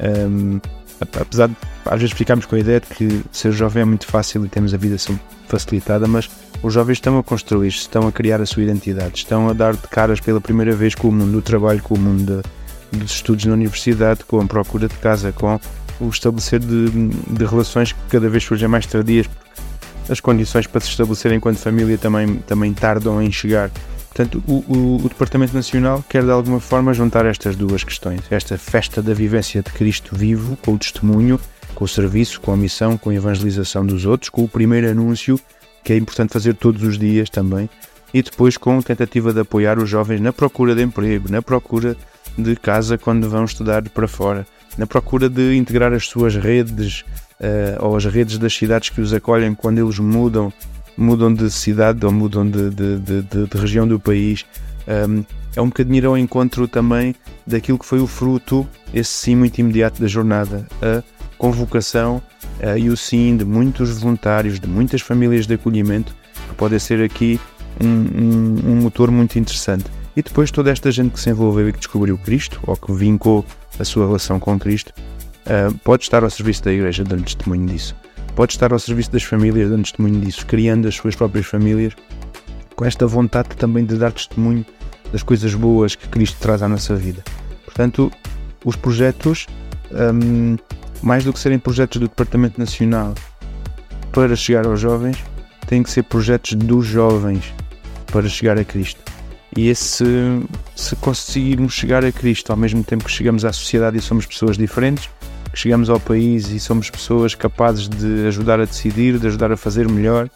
[0.00, 0.60] Um,
[1.00, 4.44] apesar de às vezes ficarmos com a ideia de que ser jovem é muito fácil
[4.44, 4.96] e temos a vida
[5.48, 6.28] facilitada, mas
[6.62, 9.86] os jovens estão a construir-se, estão a criar a sua identidade, estão a dar de
[9.88, 12.42] caras pela primeira vez com o mundo do trabalho, com o mundo
[12.92, 15.60] de, dos estudos na universidade, com a procura de casa, com
[16.00, 19.28] o estabelecer de, de relações que cada vez surgem mais tardias,
[20.08, 23.70] as condições para se estabelecer enquanto família também, também tardam em chegar.
[24.16, 28.56] Portanto, o, o, o, Departamento Nacional quer de alguma forma juntar estas duas questões: esta
[28.56, 31.38] festa da vivência de Cristo vivo, com o testemunho,
[31.74, 35.38] com o serviço, com a missão, com a evangelização dos outros, com o primeiro anúncio,
[35.84, 37.68] que é importante fazer todos os dias também,
[38.14, 41.94] e depois com a tentativa de apoiar os jovens na procura de emprego, na procura
[42.38, 44.46] de casa quando vão estudar para fora,
[44.78, 47.04] na procura de integrar as suas redes
[47.40, 50.52] uh, ou as redes das cidades que os acolhem quando eles mudam
[50.96, 54.46] mudam de cidade ou mudam de, de, de, de região do país.
[54.88, 55.24] Um,
[55.54, 57.14] é um bocadinho ir ao encontro também
[57.46, 61.02] daquilo que foi o fruto, esse sim muito imediato da jornada, a
[61.36, 62.22] convocação
[62.60, 66.14] uh, e o sim de muitos voluntários, de muitas famílias de acolhimento,
[66.48, 67.40] que pode ser aqui
[67.82, 69.84] um, um, um motor muito interessante.
[70.16, 73.44] E depois toda esta gente que se envolveu e que descobriu Cristo, ou que vincou
[73.78, 74.94] a sua relação com Cristo,
[75.46, 77.94] uh, pode estar ao serviço da Igreja dando testemunho disso
[78.36, 81.94] pode estar ao serviço das famílias, dando testemunho disso, criando as suas próprias famílias,
[82.76, 84.64] com esta vontade também de dar testemunho
[85.10, 87.24] das coisas boas que Cristo traz à nossa vida.
[87.64, 88.12] Portanto,
[88.62, 89.46] os projetos,
[89.90, 90.56] um,
[91.02, 93.14] mais do que serem projetos do Departamento Nacional
[94.12, 95.16] para chegar aos jovens,
[95.66, 97.54] têm que ser projetos dos jovens
[98.12, 99.00] para chegar a Cristo.
[99.56, 100.04] E esse,
[100.74, 104.58] se conseguirmos chegar a Cristo ao mesmo tempo que chegamos à sociedade e somos pessoas
[104.58, 105.08] diferentes,
[105.56, 109.88] chegamos ao país e somos pessoas capazes de ajudar a decidir, de ajudar a fazer
[109.88, 110.28] melhor,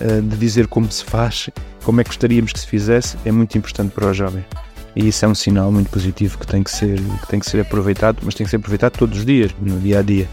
[0.00, 1.50] eh, de dizer como se faz,
[1.82, 4.44] como é que gostaríamos que se fizesse, é muito importante para os jovens.
[4.94, 7.60] E isso é um sinal muito positivo que tem que ser, que tem que ser
[7.60, 10.28] aproveitado, mas tem que ser aproveitado todos os dias, no dia a dia.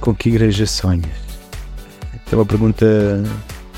[0.00, 1.06] Com que igreja sonhas?
[2.32, 2.86] É uma pergunta,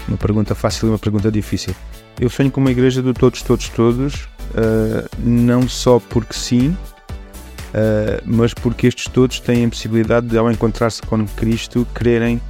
[0.06, 1.74] uma pergunta fácil e uma pergunta difícil.
[2.18, 8.22] Eu sonho com uma igreja do todos, todos, todos, uh, não só porque sim, uh,
[8.24, 12.40] mas porque estes todos têm a possibilidade de, ao encontrar-se com Cristo, quererem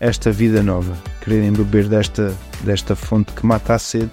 [0.00, 4.10] esta vida nova, quererem beber desta, desta fonte que mata a sede,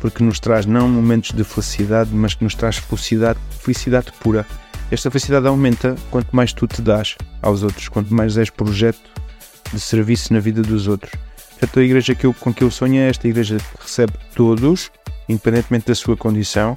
[0.00, 4.46] porque nos traz não momentos de felicidade, mas que nos traz felicidade, felicidade pura.
[4.90, 8.98] Esta felicidade aumenta quanto mais tu te dás aos outros, quanto mais és projeto
[9.72, 11.12] de serviço na vida dos outros.
[11.50, 14.90] Portanto, a igreja que eu, com que eu sonho é esta igreja que recebe todos,
[15.30, 16.76] independentemente da sua condição,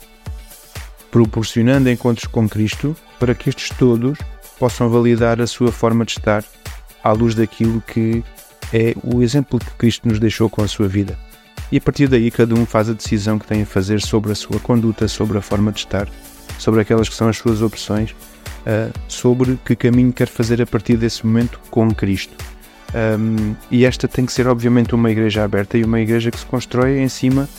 [1.11, 4.17] proporcionando encontros com Cristo, para que estes todos
[4.59, 6.43] possam validar a sua forma de estar
[7.03, 8.23] à luz daquilo que
[8.71, 11.17] é o exemplo que Cristo nos deixou com a sua vida.
[11.71, 14.35] E a partir daí, cada um faz a decisão que tem a fazer sobre a
[14.35, 16.07] sua conduta, sobre a forma de estar
[16.57, 20.97] sobre aquelas que são as suas opções, uh, sobre que caminho quer fazer a partir
[20.97, 22.35] desse momento com Cristo.
[23.71, 26.99] E esta tem que ser, obviamente, uma igreja aberta e uma igreja que se constrói
[26.99, 27.49] em cima,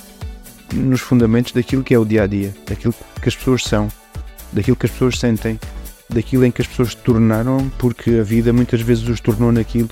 [0.74, 3.88] nos fundamentos daquilo que é o dia a dia, daquilo que as pessoas são,
[4.52, 5.58] daquilo que as pessoas sentem,
[6.08, 9.90] daquilo em que as pessoas se tornaram, porque a vida muitas vezes os tornou naquilo.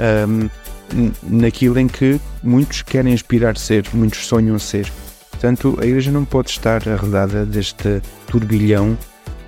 [0.00, 0.48] Um,
[1.22, 4.90] naquilo em que muitos querem aspirar ser, muitos sonham ser.
[5.30, 8.96] Portanto, a Igreja não pode estar arredada deste turbilhão.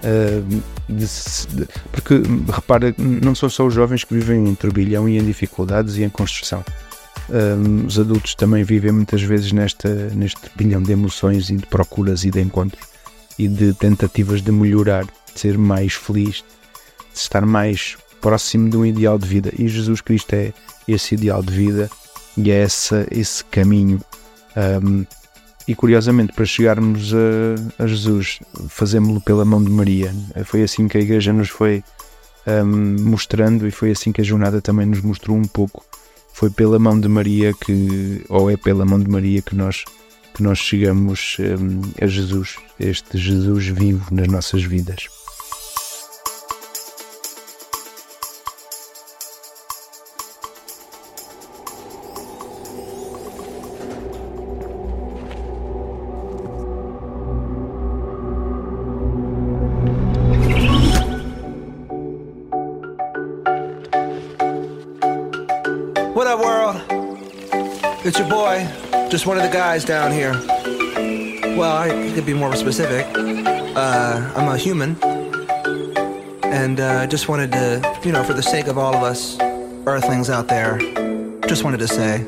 [0.02, 2.20] Uh, de, de, porque,
[2.52, 6.08] repara, não são só os jovens que vivem em turbilhão e em dificuldades e em
[6.08, 6.62] construção.
[7.28, 12.24] Uh, os adultos também vivem muitas vezes nesta, neste turbilhão de emoções e de procuras
[12.24, 12.82] e de encontros
[13.38, 16.44] e de tentativas de melhorar, de ser mais feliz,
[17.12, 19.52] de estar mais próximo de um ideal de vida.
[19.58, 20.52] E Jesus Cristo é
[20.86, 21.90] esse ideal de vida
[22.36, 24.00] e é essa, esse caminho.
[24.82, 25.04] Um,
[25.66, 30.14] e curiosamente, para chegarmos a, a Jesus, fazemos-lo pela mão de Maria.
[30.44, 31.82] Foi assim que a Igreja nos foi
[32.46, 35.84] um, mostrando e foi assim que a jornada também nos mostrou um pouco.
[36.34, 39.84] Foi pela mão de Maria que, ou é pela mão de Maria que nós,
[40.34, 45.06] que nós chegamos um, a Jesus, este Jesus vivo nas nossas vidas.
[69.74, 70.30] Guys down here.
[71.58, 73.04] Well, I could be more specific.
[73.16, 74.96] Uh, I'm a human.
[76.44, 79.36] And uh, just wanted to, you know, for the sake of all of us
[79.84, 80.78] earthlings out there,
[81.48, 82.24] just wanted to say.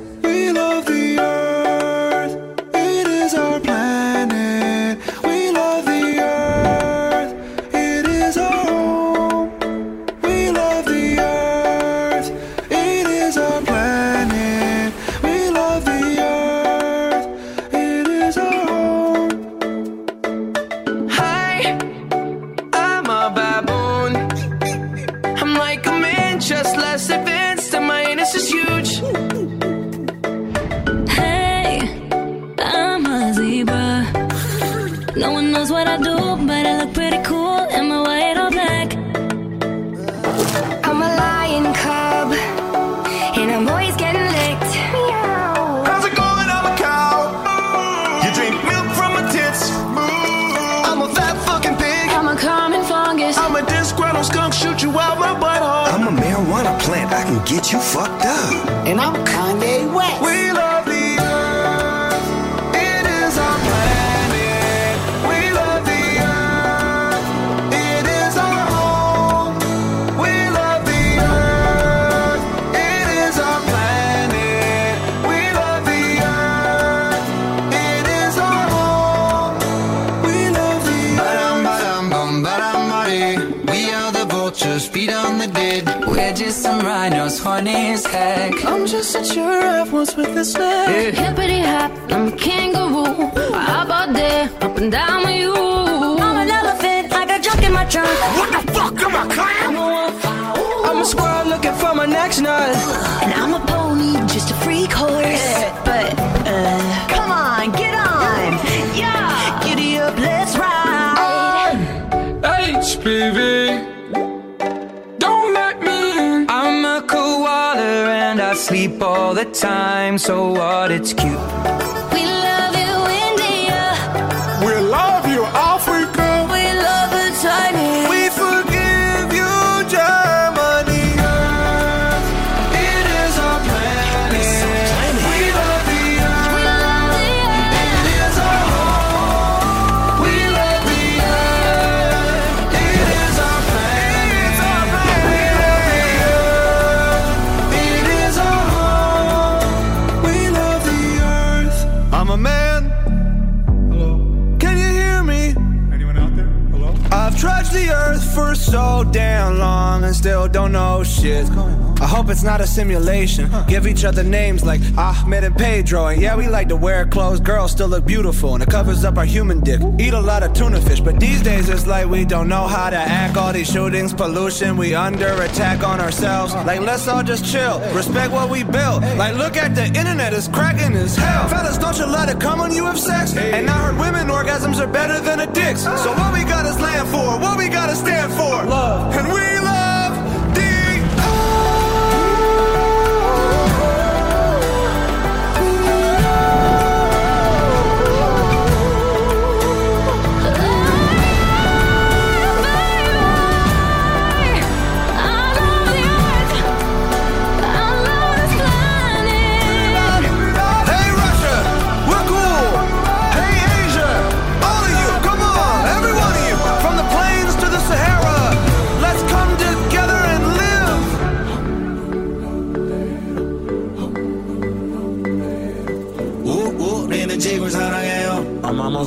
[162.26, 163.48] Hope it's not a simulation.
[163.68, 166.06] Give each other names like Ahmed and Pedro.
[166.06, 167.38] And yeah, we like to wear clothes.
[167.38, 169.80] Girls still look beautiful and it covers up our human dick.
[170.00, 172.90] Eat a lot of tuna fish, but these days it's like we don't know how
[172.90, 173.36] to act.
[173.36, 176.52] All these shootings, pollution, we under attack on ourselves.
[176.54, 177.78] Like, let's all just chill.
[177.94, 179.02] Respect what we built.
[179.16, 181.48] Like, look at the internet, it's cracking as hell.
[181.48, 183.36] Fellas, don't you let it come when you have sex.
[183.36, 185.82] And I heard women orgasms are better than a dick's.
[185.82, 188.64] So what we got is land for, what we gotta stand for.
[188.66, 189.14] Love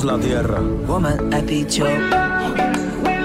[0.00, 0.60] Amamos la tierra.
[0.86, 1.84] Woman, I dicho.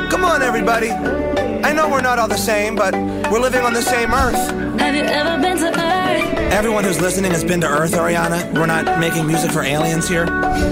[0.09, 0.91] Come on, everybody.
[0.91, 2.93] I know we're not all the same, but
[3.31, 4.79] we're living on the same earth.
[4.79, 6.53] Have you ever been to Earth?
[6.53, 8.53] Everyone who's listening has been to Earth, Ariana.
[8.53, 10.25] We're not making music for aliens here.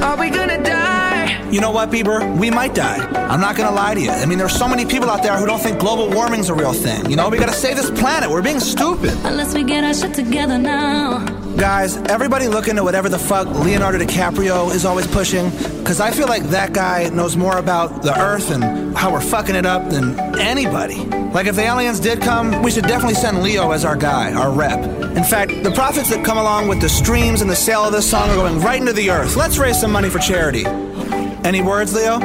[0.04, 1.50] Are we gonna die?
[1.50, 2.38] You know what, Bieber?
[2.38, 2.98] We might die.
[3.30, 4.12] I'm not gonna lie to you.
[4.12, 6.74] I mean, there's so many people out there who don't think global warming's a real
[6.74, 7.10] thing.
[7.10, 8.30] You know, we gotta save this planet.
[8.30, 9.14] We're being stupid.
[9.24, 11.43] Unless we get our shit together now.
[11.64, 15.50] Guys, everybody look into whatever the fuck Leonardo DiCaprio is always pushing,
[15.80, 19.56] because I feel like that guy knows more about the Earth and how we're fucking
[19.56, 21.06] it up than anybody.
[21.06, 24.52] Like, if the aliens did come, we should definitely send Leo as our guy, our
[24.52, 24.78] rep.
[25.16, 28.12] In fact, the profits that come along with the streams and the sale of this
[28.12, 29.38] song are going right into the Earth.
[29.38, 30.66] Let's raise some money for charity.
[31.46, 32.20] Any words, Leo?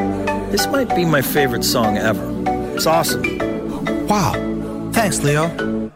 [0.51, 2.74] This might be my favorite song ever.
[2.74, 3.22] It's awesome.
[4.09, 4.32] Wow.
[4.93, 5.88] Thanks, Leo.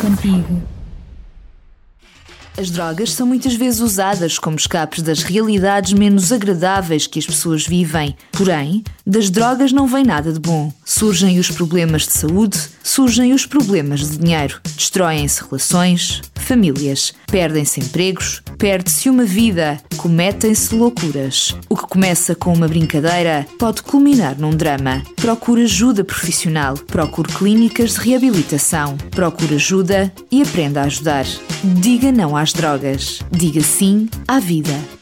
[0.00, 0.62] Contigo.
[2.56, 7.66] As drogas são muitas vezes usadas como escapes das realidades menos agradáveis que as pessoas
[7.66, 8.14] vivem.
[8.30, 10.70] Porém, das drogas não vem nada de bom.
[10.84, 14.60] Surgem os problemas de saúde, surgem os problemas de dinheiro.
[14.76, 21.56] Destroem-se relações, famílias, perdem-se empregos, perde-se uma vida, cometem-se loucuras.
[21.68, 25.02] O que começa com uma brincadeira pode culminar num drama.
[25.16, 31.24] Procure ajuda profissional, procure clínicas de reabilitação, procure ajuda e aprenda a ajudar.
[31.62, 35.01] Diga não às drogas, diga sim à vida.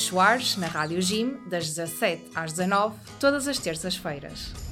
[0.00, 4.63] Soares, na Rádio Gym, das 17 às 19, todas as terças-feiras.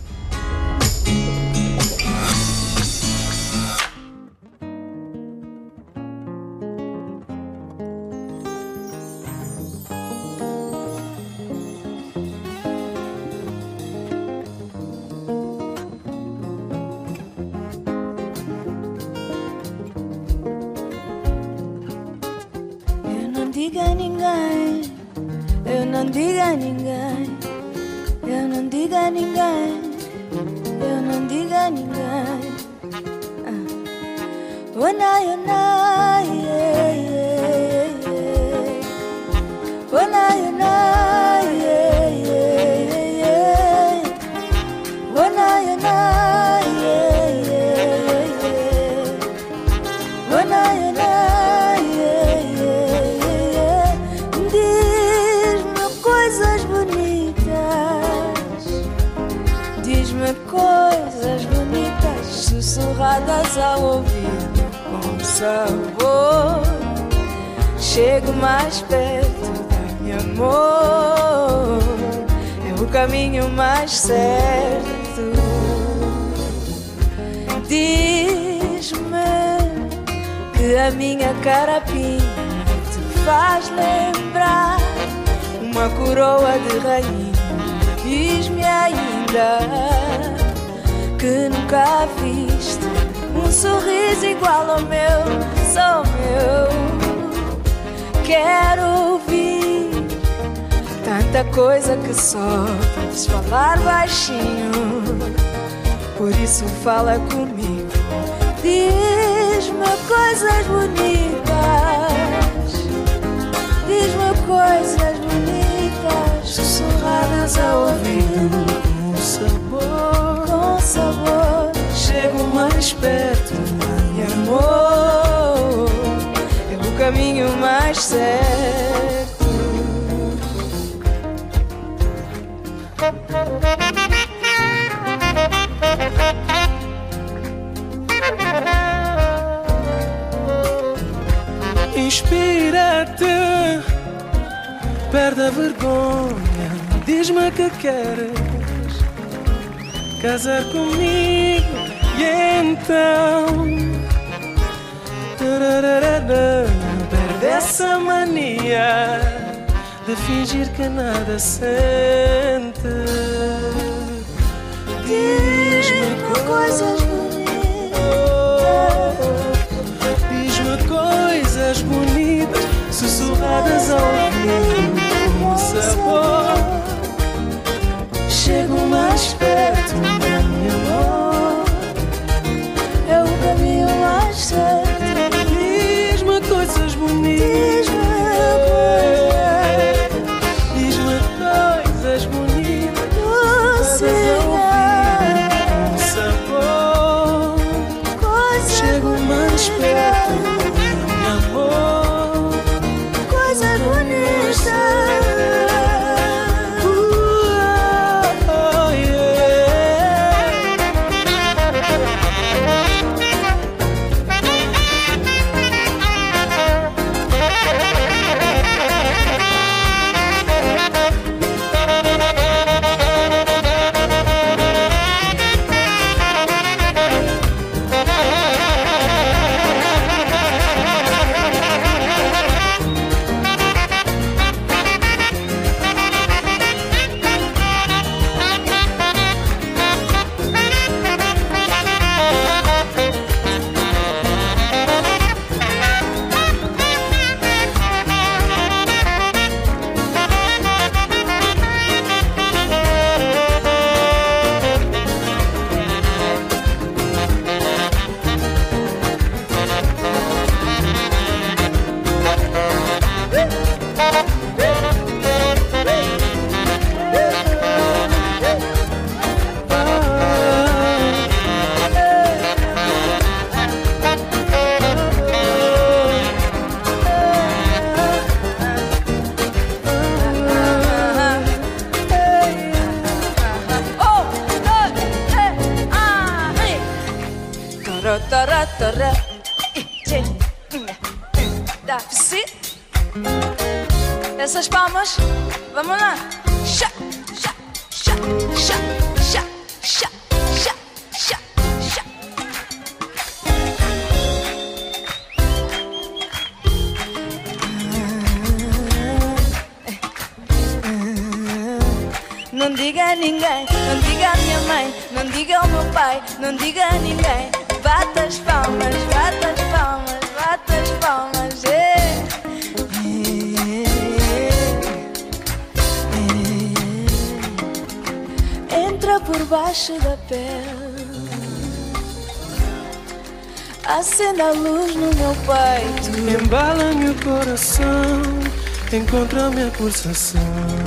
[339.82, 340.81] Pulsação.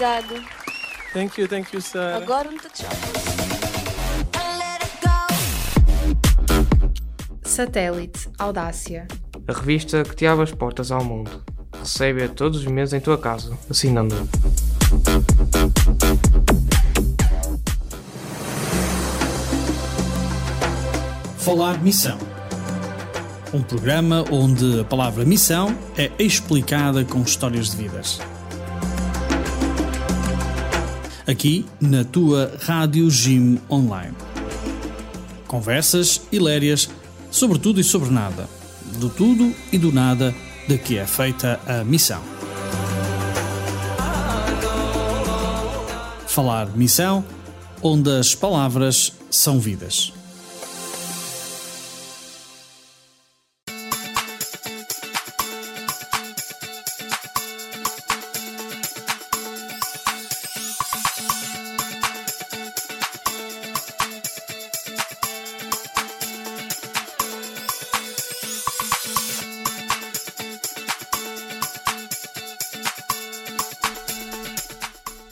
[0.00, 0.42] Obrigado.
[1.12, 2.16] Thank you, thank you, Sarah.
[2.16, 2.88] Agora um tchau.
[7.42, 9.06] Satélite Audácia.
[9.46, 11.42] A revista que te abre as portas ao mundo.
[11.78, 14.16] Recebe-a todos os meses em tua casa, assinando.
[21.38, 22.18] Falar Missão.
[23.52, 28.20] Um programa onde a palavra missão é explicada com histórias de vidas.
[31.30, 34.16] Aqui na tua Rádio Jim Online.
[35.46, 36.90] Conversas hilérias
[37.30, 38.48] sobre tudo e sobre nada.
[38.98, 40.34] Do tudo e do nada
[40.66, 42.20] de que é feita a missão.
[46.26, 47.24] Falar Missão,
[47.80, 50.09] onde as palavras são vidas.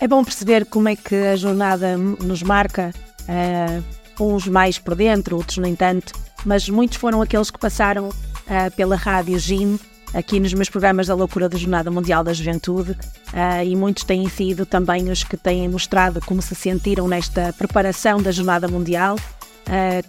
[0.09, 2.95] É bom perceber como é que a jornada nos marca,
[3.29, 3.83] eh,
[4.19, 6.15] uns mais por dentro, outros nem tanto,
[6.47, 8.09] mas muitos foram aqueles que passaram
[8.49, 9.79] eh, pela Rádio GIM,
[10.15, 12.97] aqui nos meus programas da Loucura da Jornada Mundial da Juventude,
[13.35, 18.23] eh, e muitos têm sido também os que têm mostrado como se sentiram nesta preparação
[18.23, 19.15] da Jornada Mundial,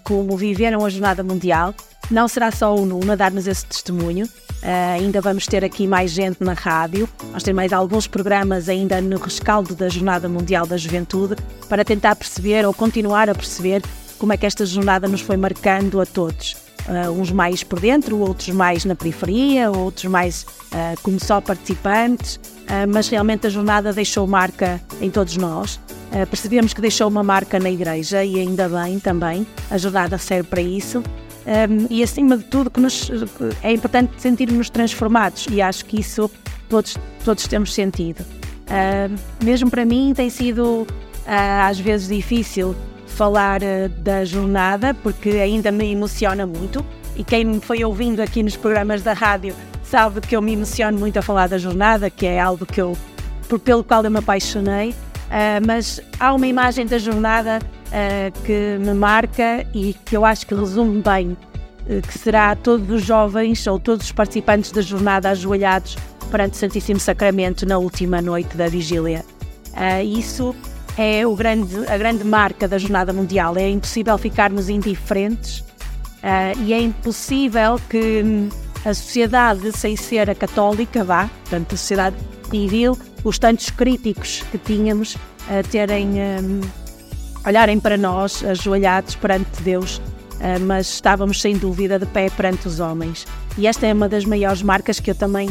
[0.06, 1.76] como viveram a Jornada Mundial.
[2.10, 4.26] Não será só o Nuno a dar-nos esse testemunho,
[4.62, 9.00] eh, ainda vamos ter aqui mais gente na rádio, vamos ter mais alguns programas ainda
[9.00, 11.36] no rescaldo da Jornada Mundial da Juventude
[11.68, 13.82] para tentar perceber ou continuar a perceber
[14.18, 16.58] como é que esta jornada nos foi marcando a todos.
[16.88, 22.40] Uh, uns mais por dentro, outros mais na periferia, outros mais uh, como só participantes,
[22.88, 25.80] mas realmente a jornada deixou marca em todos nós.
[26.30, 30.62] Percebemos que deixou uma marca na igreja e ainda bem também, a jornada serve para
[30.62, 31.02] isso.
[31.50, 33.10] Um, e acima de tudo que nos,
[33.64, 36.30] é importante sentirmos transformados e acho que isso
[36.70, 36.96] todos,
[37.26, 38.22] todos temos sentido.
[38.22, 40.88] Uh, mesmo para mim tem sido uh,
[41.64, 42.76] às vezes difícil
[43.08, 46.86] falar uh, da jornada porque ainda me emociona muito
[47.18, 51.00] e quem me foi ouvindo aqui nos programas da rádio sabe que eu me emociono
[51.00, 52.96] muito a falar da jornada, que é algo que eu,
[53.48, 54.94] por, pelo qual eu me apaixonei,
[55.66, 57.60] mas há uma imagem da jornada
[58.46, 61.38] que me marca e que eu acho que resume bem
[62.08, 65.98] que será todos os jovens ou todos os participantes da jornada ajoelhados
[66.30, 69.26] perante o Santíssimo Sacramento na última noite da vigília.
[70.04, 70.56] Isso
[70.98, 73.56] é grande, a grande marca da Jornada Mundial.
[73.56, 78.50] É impossível ficarmos indiferentes uh, e é impossível que hum,
[78.84, 82.18] a sociedade, sem ser a católica, vá, portanto, a sociedade
[82.50, 86.62] civil, os tantos críticos que tínhamos, uh, terem, um,
[87.46, 90.02] olharem para nós, ajoelhados perante Deus,
[90.66, 93.28] mas estávamos sem dúvida de pé perante os homens.
[93.58, 95.50] E esta é uma das maiores marcas que eu também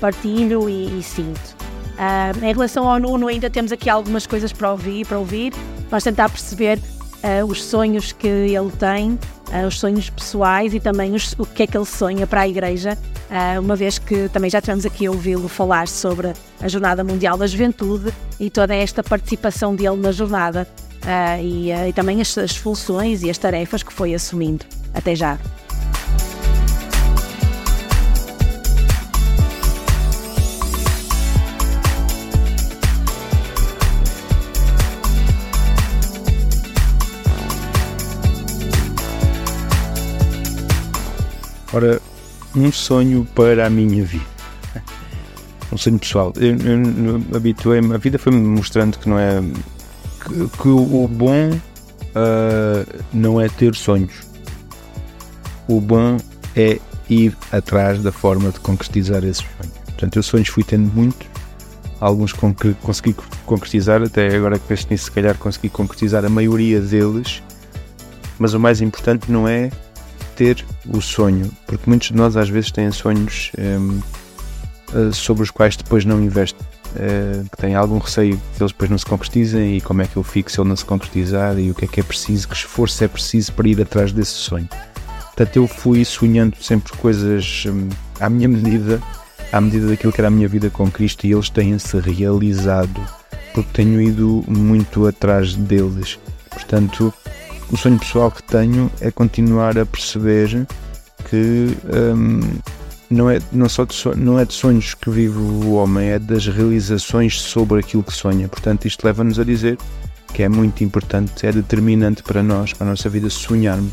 [0.00, 1.56] partilho e, e sinto.
[2.00, 5.52] Uh, em relação ao Nuno, ainda temos aqui algumas coisas para ouvir, para ouvir.
[5.90, 6.80] Vamos tentar perceber
[7.22, 11.62] uh, os sonhos que ele tem, uh, os sonhos pessoais e também os, o que
[11.62, 12.96] é que ele sonha para a Igreja,
[13.62, 17.46] uma vez que também já tivemos aqui a ouvi-lo falar sobre a Jornada Mundial da
[17.46, 20.66] Juventude e toda esta participação dele na jornada
[21.40, 24.66] e, e também as, as funções e as tarefas que foi assumindo.
[24.92, 25.38] Até já.
[41.72, 42.00] Ora,
[42.56, 44.24] um sonho para a minha vida.
[45.72, 46.32] Um sonho pessoal.
[46.36, 49.40] Eu, eu habituei-me, a vida foi-me mostrando que não é.
[50.20, 54.12] que, que o bom uh, não é ter sonhos.
[55.68, 56.16] O bom
[56.56, 59.74] é ir atrás da forma de concretizar esses sonhos.
[59.84, 61.26] Portanto, eu sonhos fui tendo muitos,
[62.00, 63.14] alguns com que consegui
[63.46, 67.42] concretizar, até agora que penso nisso, se calhar consegui concretizar a maioria deles,
[68.38, 69.70] mas o mais importante não é
[70.40, 74.00] ter o sonho, porque muitos de nós às vezes têm sonhos um,
[74.94, 76.66] eh, sobre os quais depois não investem,
[76.96, 80.16] uh, que têm algum receio que eles depois não se concretizem e como é que
[80.16, 82.56] eu fico se ele não se concretizar e o que é que é preciso, que
[82.56, 84.66] esforço é preciso para ir atrás desse sonho.
[85.26, 88.98] Portanto, eu fui sonhando sempre coisas um, à minha medida,
[89.52, 92.98] à medida daquilo que era a minha vida com Cristo e eles têm-se realizado
[93.52, 96.18] porque tenho ido muito atrás deles.
[96.48, 97.12] Portanto,
[97.72, 100.66] o sonho pessoal que tenho é continuar a perceber
[101.28, 101.76] que
[102.14, 102.40] um,
[103.08, 107.40] não, é, não, só não é de sonhos que vive o homem, é das realizações
[107.40, 108.48] sobre aquilo que sonha.
[108.48, 109.78] Portanto, isto leva-nos a dizer
[110.32, 113.92] que é muito importante, é determinante para nós, para a nossa vida, sonharmos,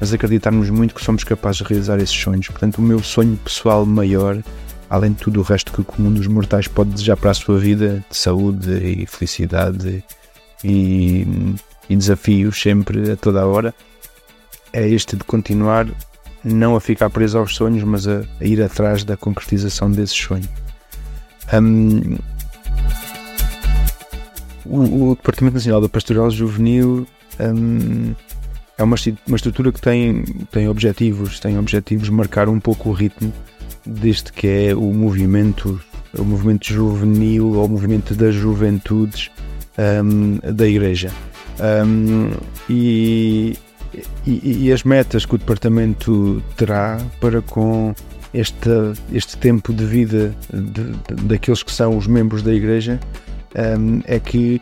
[0.00, 2.48] mas acreditarmos muito que somos capazes de realizar esses sonhos.
[2.48, 4.42] Portanto, o meu sonho pessoal maior,
[4.90, 7.58] além de tudo o resto que o comum dos mortais pode desejar para a sua
[7.58, 10.04] vida, de saúde e felicidade
[10.64, 11.26] e
[11.88, 13.74] e desafios sempre a toda a hora
[14.72, 15.86] é este de continuar
[16.44, 20.48] não a ficar preso aos sonhos, mas a, a ir atrás da concretização desses sonhos.
[21.52, 22.16] Um,
[24.64, 27.06] o, o, Departamento Nacional da Pastoral Juvenil
[27.40, 28.14] um,
[28.78, 33.32] é uma, uma estrutura que tem, tem objetivos, tem objetivos marcar um pouco o ritmo
[33.84, 35.80] deste que é o movimento,
[36.16, 39.30] o movimento juvenil ou o movimento das juventudes
[39.78, 41.12] um, da Igreja.
[41.58, 42.32] Um,
[42.68, 43.56] e,
[44.26, 47.94] e, e, as metas que o departamento terá para com
[48.34, 48.68] este,
[49.10, 53.00] este tempo de vida de, de, daqueles que são os membros da igreja
[53.78, 54.60] um, é que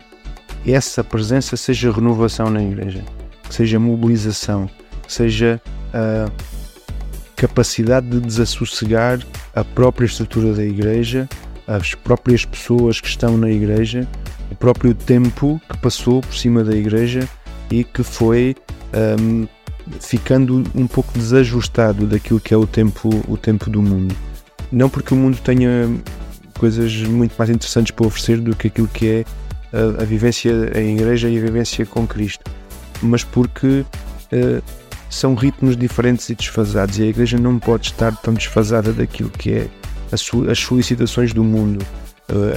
[0.64, 3.02] essa presença seja renovação na igreja,
[3.48, 4.70] que seja mobilização,
[5.06, 5.60] que seja
[5.92, 6.30] a
[7.34, 9.20] capacidade de desassossegar
[9.54, 11.28] a própria estrutura da igreja,
[11.66, 14.06] as próprias pessoas que estão na igreja
[14.50, 17.28] o próprio tempo que passou por cima da igreja
[17.70, 18.54] e que foi
[19.20, 19.46] um,
[20.00, 24.14] ficando um pouco desajustado daquilo que é o tempo, o tempo do mundo.
[24.70, 25.88] Não porque o mundo tenha
[26.58, 29.24] coisas muito mais interessantes para oferecer do que aquilo que é
[29.72, 32.50] a, a vivência em igreja e a vivência com Cristo,
[33.02, 33.84] mas porque
[34.32, 34.62] uh,
[35.10, 39.52] são ritmos diferentes e desfasados e a igreja não pode estar tão desfasada daquilo que
[39.52, 39.68] é
[40.12, 41.84] as solicitações do mundo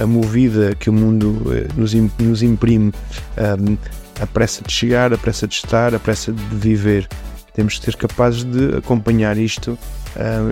[0.00, 2.92] a movida que o mundo eh, nos, imprime,
[4.20, 7.08] a pressa de chegar, a pressa de estar, a pressa de viver.
[7.54, 9.78] Temos que ser capazes de acompanhar isto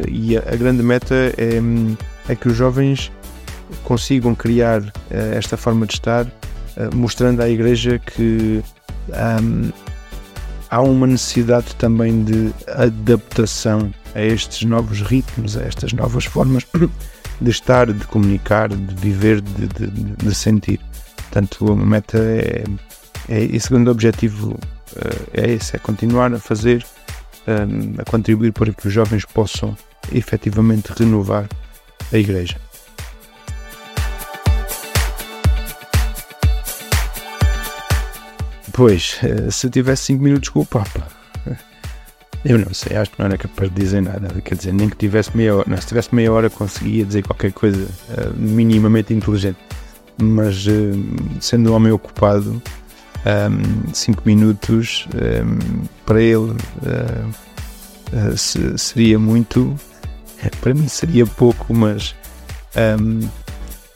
[0.08, 1.60] e a, grande meta é,
[2.28, 3.10] é que os jovens
[3.84, 6.26] consigam criar eh, esta forma de estar
[6.76, 8.62] eh, mostrando à Igreja que
[9.12, 9.70] ahm,
[10.70, 16.66] há uma necessidade também de adaptação a estes novos ritmos, a estas novas formas
[17.40, 20.80] de estar, de comunicar, de viver, de, de- de sentir.
[21.16, 22.64] Portanto, a meta é,
[23.28, 24.58] é e o segundo objetivo
[24.96, 26.84] eh, é esse, é continuar a fazer,
[27.46, 29.76] ahm, a contribuir para que os jovens possam
[30.12, 31.46] efetivamente renovar
[32.12, 32.56] a Igreja.
[38.72, 41.06] Pois, eh, se eu tivesse 5 minutos com o Papa,
[42.48, 44.28] eu não sei, acho que não era capaz de dizer nada.
[44.42, 47.52] Quer dizer, nem que tivesse meia hora, não, se tivesse meia hora conseguia dizer qualquer
[47.52, 49.58] coisa eh, minimamente inteligente.
[50.20, 50.92] Mas, eh,
[51.40, 52.60] sendo um homem ocupado,
[53.92, 55.58] 5 minutos ehm,
[56.04, 56.54] para ele
[56.86, 57.24] eh,
[58.12, 59.74] eh, se- seria muito,
[60.60, 62.14] para mim seria pouco, mas
[62.76, 63.20] ehm,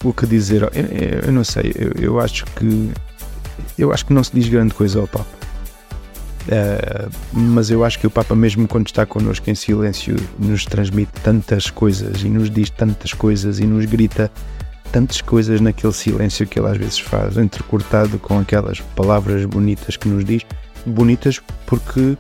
[0.03, 0.63] o que dizer?
[0.63, 2.91] Eu, eu- eu não sei, eu, eu acho que
[3.79, 5.40] eu acho que não se diz grande coisa ao Papa.
[6.49, 11.13] Eh, mas eu acho que o Papa, mesmo quando está connosco em silêncio, nos transmite
[11.23, 14.31] tantas coisas e nos diz tantas coisas e nos grita
[14.91, 20.09] tantas coisas naquele silêncio que ele às vezes faz, entrecortado com aquelas palavras bonitas que
[20.09, 20.43] nos diz.
[20.85, 22.17] Bonitas porque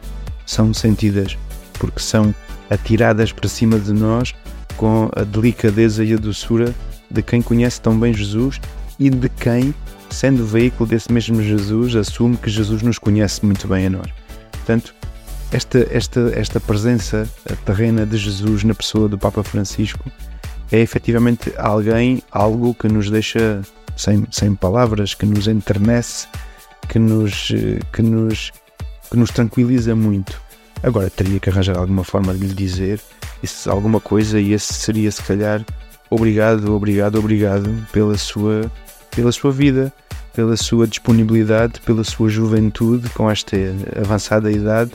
[0.46, 1.36] são sentidas,
[1.78, 2.34] porque são
[2.68, 4.34] atiradas para cima de nós
[4.76, 6.74] com a delicadeza e a doçura
[7.10, 8.60] de quem conhece tão bem Jesus
[8.98, 9.74] e de quem,
[10.10, 14.10] sendo veículo desse mesmo Jesus, assume que Jesus nos conhece muito bem a nós.
[14.52, 14.94] Portanto,
[15.52, 17.28] esta, esta, esta presença
[17.64, 20.10] terrena de Jesus na pessoa do Papa Francisco
[20.70, 23.60] é efetivamente alguém, algo que nos deixa
[23.96, 26.28] sem, sem palavras, que nos enternece,
[26.88, 28.52] que nos, eh, que, nos,
[29.10, 30.40] que nos tranquiliza muito.
[30.82, 33.00] Agora, teria que arranjar alguma forma de lhe dizer
[33.42, 35.64] isso, alguma coisa, e esse seria, se calhar,
[36.08, 38.70] obrigado, obrigado, obrigado pela sua,
[39.10, 39.92] pela sua vida,
[40.32, 43.56] pela sua disponibilidade, pela sua juventude, com esta
[44.00, 44.92] avançada idade,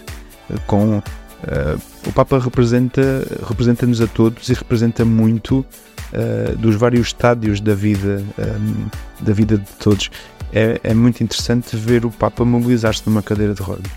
[0.49, 1.01] eh, com
[1.47, 3.01] eh, o Papa representa
[3.47, 5.65] representa-nos a todos e representa muito
[6.13, 8.87] eh, dos vários estádios da vida ehm,
[9.21, 10.09] da vida de todos.
[10.53, 13.91] É, é muito interessante ver o Papa mobilizar-se numa cadeira de rodas.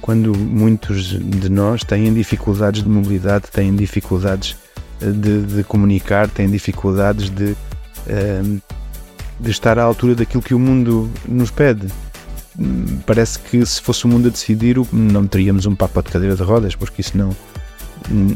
[0.00, 4.56] Quando muitos de nós têm dificuldades de mobilidade, têm dificuldades
[5.00, 7.56] eh, de, de comunicar, têm dificuldades de,
[9.38, 11.88] de estar à altura daquilo que o mundo nos pede.
[13.04, 16.42] Parece que se fosse o mundo a decidir, não teríamos um Papa de cadeira de
[16.42, 17.30] rodas, porque isso não.
[18.10, 18.34] hum,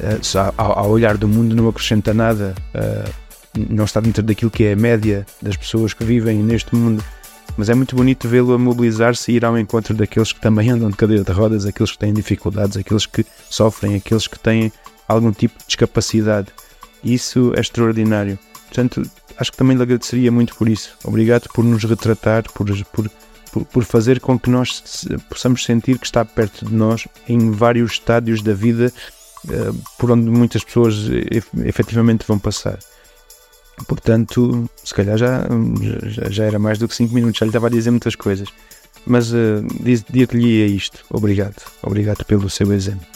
[0.00, 0.18] eh,
[0.56, 3.04] ao, olhar do mundo não acrescenta nada, eh,
[3.70, 7.02] não está dentro daquilo que é a média das pessoas que vivem neste mundo.
[7.56, 10.90] Mas é muito bonito vê-lo a mobilizar-se e ir ao encontro daqueles que também andam
[10.90, 14.72] de cadeira de rodas, aqueles que têm dificuldades, aqueles que sofrem, aqueles que têm
[15.08, 16.48] algum tipo de discapacidade.
[17.02, 18.38] Isso é extraordinário.
[18.66, 19.08] Portanto,
[19.38, 20.96] acho que também lhe agradeceria muito por isso.
[21.04, 26.24] Obrigado por nos retratar, por, por, por, fazer com que nós possamos sentir que está
[26.24, 28.92] perto de nós em vários estádios da vida
[29.48, 32.78] eh, por onde muitas pessoas ef- efetivamente vão passar.
[33.86, 35.46] Portanto, se calhar já,
[36.30, 38.48] já, era mais do que 5 minutos, já lhe estava a dizer muitas coisas.
[39.06, 39.62] Mas uh,
[40.08, 41.04] dir-lhe é isto.
[41.10, 41.56] Obrigado.
[41.82, 43.06] Obrigado pelo seu exemplo.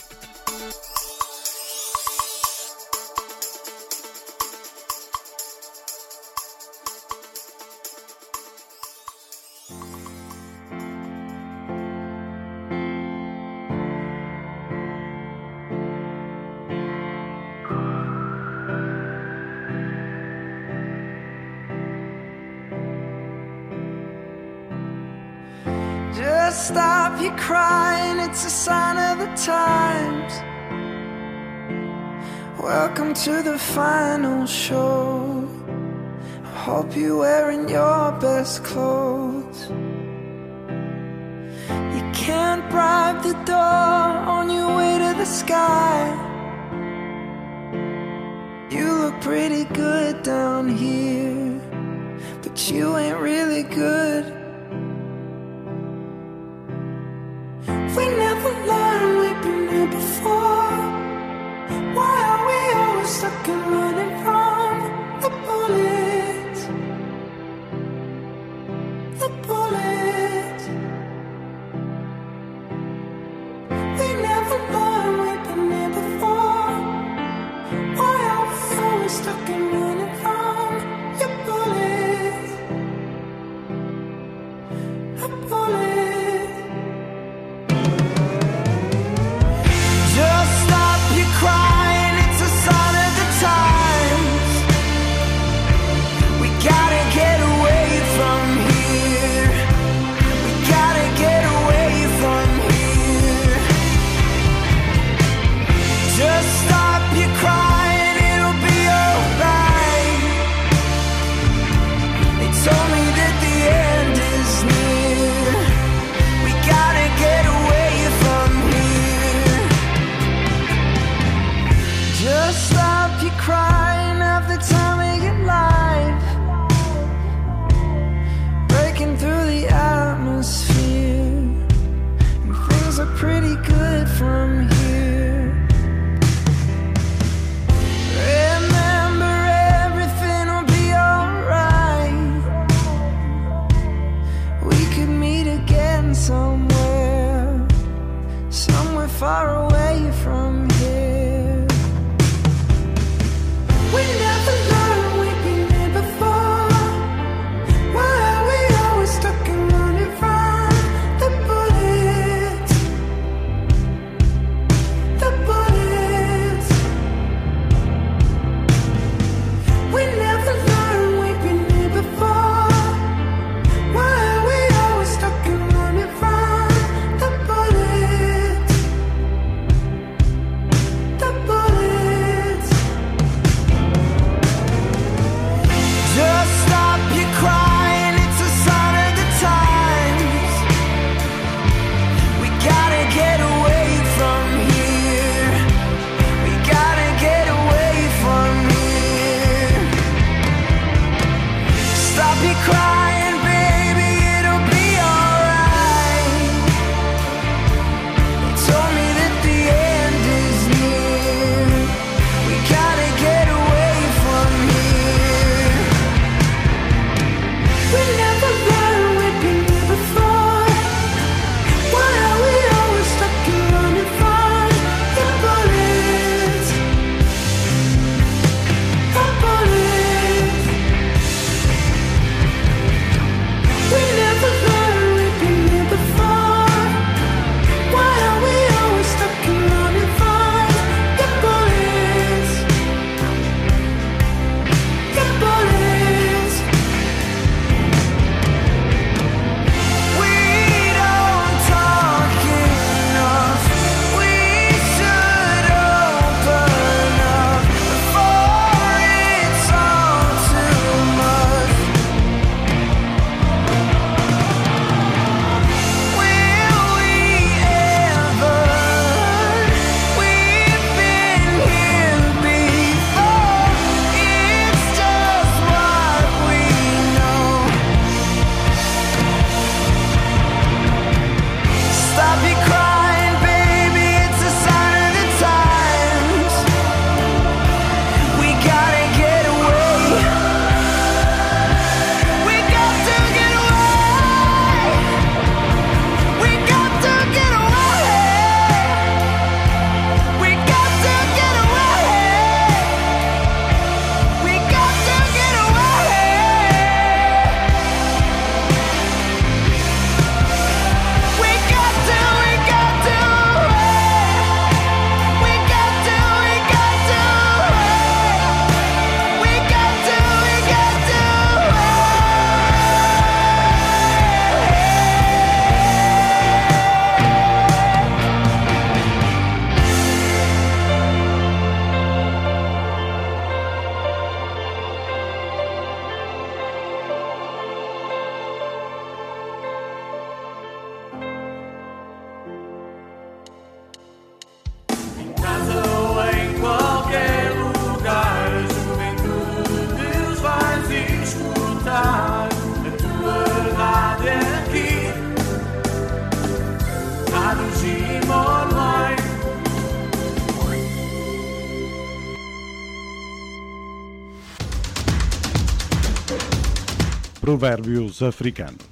[367.59, 368.86] Provérbios africanos.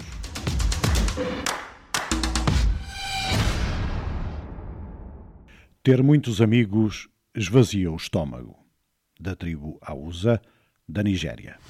[5.85, 8.57] Ter muitos amigos esvazia o estômago.
[9.21, 10.43] Da tribo Hausa,
[10.89, 11.61] da Nigéria.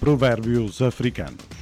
[0.00, 1.53] Provérbios africanos.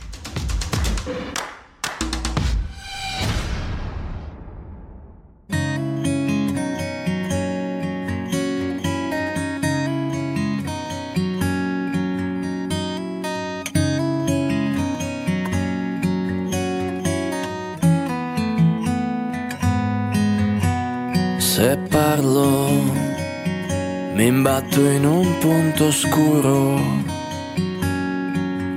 [24.72, 26.80] perduto in un punto scuro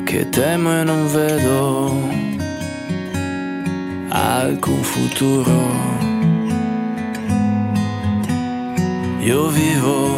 [0.04, 2.10] che temo e non vedo
[4.10, 5.54] alcun futuro.
[9.20, 10.18] Io vivo,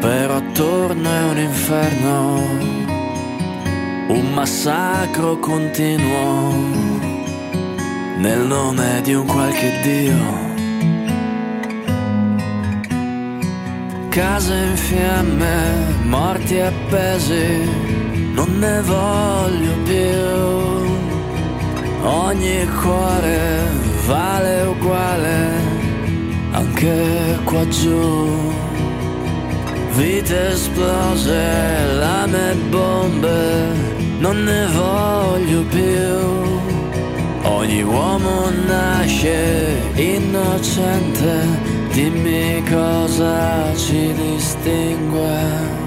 [0.00, 2.40] però attorno è un inferno,
[4.08, 6.52] un massacro continuo
[8.18, 10.43] nel nome di un qualche Dio
[14.14, 17.68] case in fiamme, morti appesi,
[18.32, 20.22] non ne voglio più.
[22.06, 23.58] Ogni cuore
[24.06, 25.36] vale uguale,
[26.52, 28.52] anche qua giù.
[29.96, 31.42] Vite esplose,
[31.98, 33.66] lame e bombe,
[34.20, 37.50] non ne voglio più.
[37.50, 45.82] Ogni uomo nasce innocente Dimmi cosa ci distingue.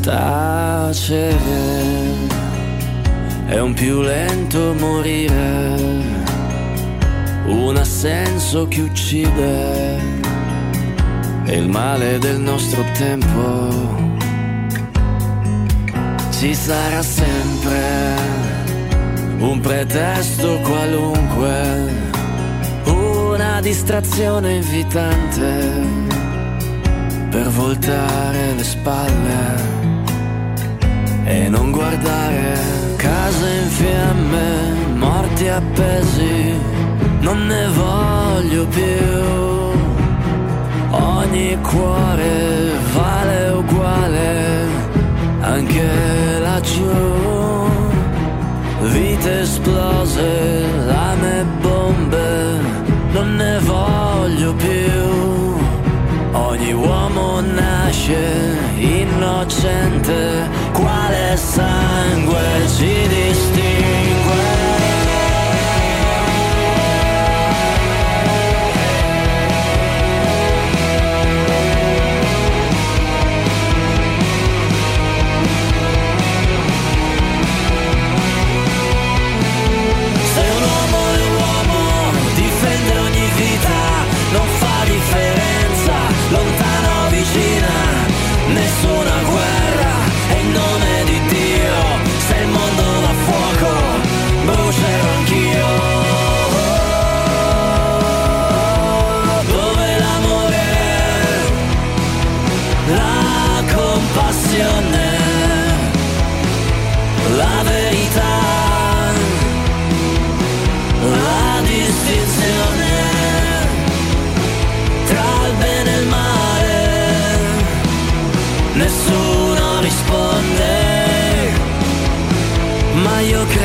[0.00, 1.32] Tacere
[3.48, 5.76] è un più lento morire,
[7.44, 9.98] un assenso che uccide,
[11.44, 14.03] è il male del nostro tempo.
[16.44, 17.80] Ci sarà sempre
[19.38, 21.90] un pretesto qualunque,
[22.84, 25.86] una distrazione invitante
[27.30, 29.54] per voltare le spalle
[31.24, 32.58] e non guardare
[32.96, 36.52] case in fiamme, morti appesi,
[37.20, 39.32] non ne voglio più.
[40.90, 44.53] Ogni cuore vale uguale,
[45.54, 46.90] anche laggiù.
[48.92, 52.58] Vite esplose, lame e bombe,
[53.12, 55.02] non ne voglio più.
[56.32, 64.03] Ogni uomo nasce innocente, quale sangue ci distingue?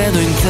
[0.10, 0.50] Credo in te.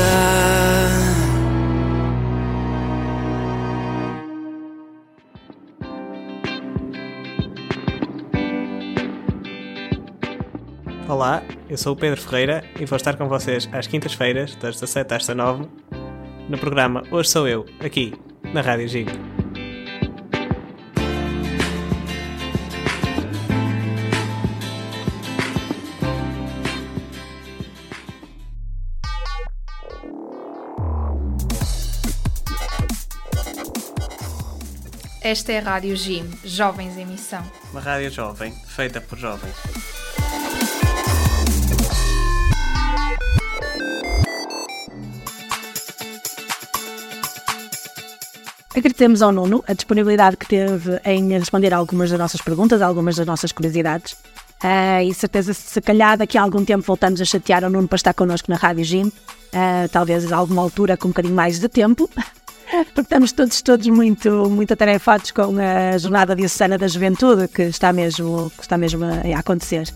[11.07, 15.14] Olá, eu sou o Pedro Ferreira e vou estar com vocês às quintas-feiras, das 17
[15.14, 15.68] às 19,
[16.48, 18.14] no programa Hoje Sou Eu, aqui,
[18.53, 19.39] na Rádio Gigo.
[35.30, 37.43] Esta é a Rádio Jim, Jovens em Missão.
[37.69, 39.53] Uma rádio jovem, feita por jovens.
[48.76, 52.88] Agradecemos ao Nuno a disponibilidade que teve em responder a algumas das nossas perguntas, a
[52.88, 54.15] algumas das nossas curiosidades.
[54.64, 57.97] Ah, e certeza, se calhar daqui a algum tempo voltamos a chatear o Nuno para
[57.97, 59.11] estar connosco na Rádio Gin.
[59.53, 62.10] Ah, talvez a alguma altura com um bocadinho mais de tempo.
[62.70, 67.91] Porque estamos todos, todos muito, muito atarefados com a jornada diocesana da juventude que está
[67.91, 69.91] mesmo, que está mesmo a, acontecer.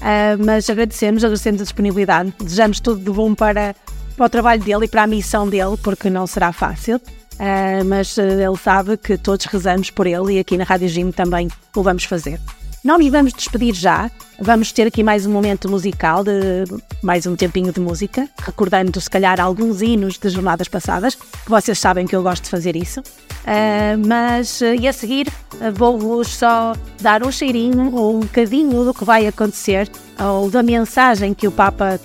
[0.00, 3.74] Ah, mas agradecemos, agradecemos a disponibilidade, desejamos tudo de bom para,
[4.16, 7.00] para o trabalho dele e para a missão dele, porque não será fácil.
[7.38, 11.10] Ah, mas ah, ele sabe que todos rezamos por ele e aqui na Rádio Gym
[11.10, 12.38] também o vamos fazer.
[12.84, 16.64] Não nos vamos despedir já, vamos ter aqui mais um momento musical, de
[17.02, 21.76] mais um tempinho de música, recordando se calhar alguns hinos de jornadas passadas, que vocês
[21.78, 23.02] sabem que eu gosto de fazer isso.
[23.44, 25.26] Ah, mas, ah, e a seguir,
[25.60, 29.90] ah, vou-vos só dar um cheirinho ou um bocadinho do que vai acontecer,
[30.20, 31.98] ou da mensagem que o Papa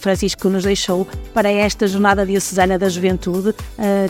[0.00, 3.54] Francisco nos deixou para esta Jornada Diocesana da Juventude,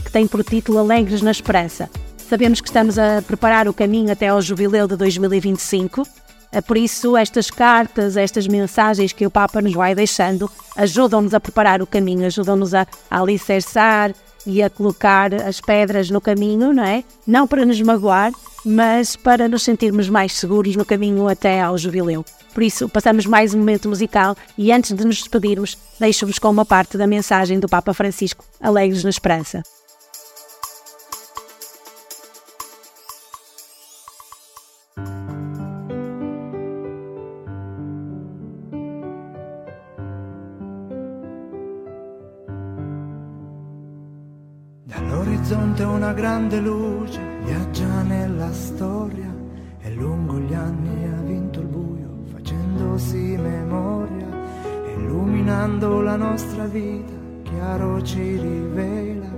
[0.05, 1.91] que tem por título Alegres na Esperança.
[2.29, 6.07] Sabemos que estamos a preparar o caminho até ao jubileu de 2025.
[6.53, 11.41] eh, Por isso, estas cartas, estas mensagens que o Papa nos vai deixando, ajudam-nos a
[11.41, 14.15] preparar o caminho, ajudam-nos a alicerçar
[14.47, 17.03] e a colocar as pedras no caminho, não é?
[17.27, 18.31] Não para nos magoar,
[18.63, 22.27] mas para nos sentirmos mais seguros no caminho até ao jubileu.
[22.53, 26.67] Por isso, passamos mais um momento musical e antes de nos despedirmos, deixo-vos com uma
[26.67, 29.63] parte da mensagem do Papa Francisco, Alegres na Esperança.
[46.19, 49.33] Grande luce viaggia nella storia
[49.79, 54.27] e lungo gli anni ha vinto il buio facendosi memoria
[54.97, 57.13] illuminando la nostra vita,
[57.45, 59.31] chiaro ci rivela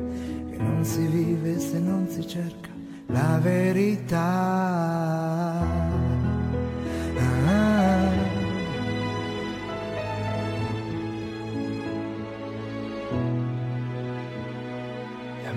[0.51, 2.71] che non si vive se non si cerca
[3.09, 4.19] la verità.
[7.47, 8.00] Ah.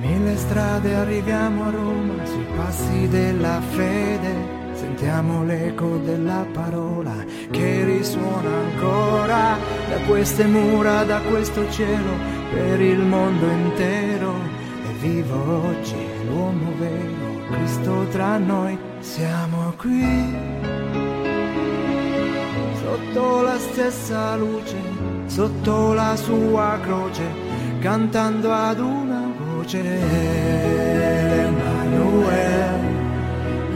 [0.04, 4.36] Mille strade arriviamo a Roma, sui passi della fede,
[4.74, 7.14] sentiamo l'eco della parola
[7.50, 9.58] che risuona ancora
[9.90, 12.12] da queste mura, da questo cielo,
[12.52, 14.34] per il mondo intero.
[14.90, 15.96] E vivo oggi
[16.28, 20.52] l'uomo vero, Cristo tra noi, siamo qui.
[22.82, 24.76] Sotto la stessa luce,
[25.28, 27.24] sotto la sua croce,
[27.80, 29.23] cantando ad una
[29.64, 29.78] voce.
[31.24, 32.54] Emanuele,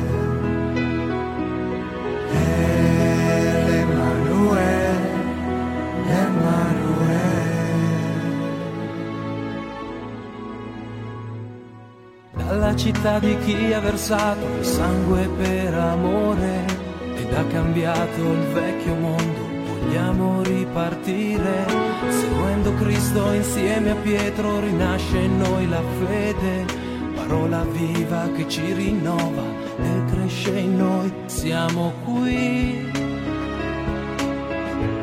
[3.80, 4.82] Emanuele,
[6.06, 7.32] Emanuele.
[12.36, 16.64] Dalla città di chi ha versato il sangue per amore
[17.16, 19.33] ed ha cambiato il vecchio mondo,
[19.84, 21.66] vogliamo ripartire.
[22.08, 26.64] Seguendo Cristo insieme a Pietro rinasce in noi la fede,
[27.14, 29.42] parola viva che ci rinnova
[29.78, 31.12] e cresce in noi.
[31.26, 32.92] Siamo qui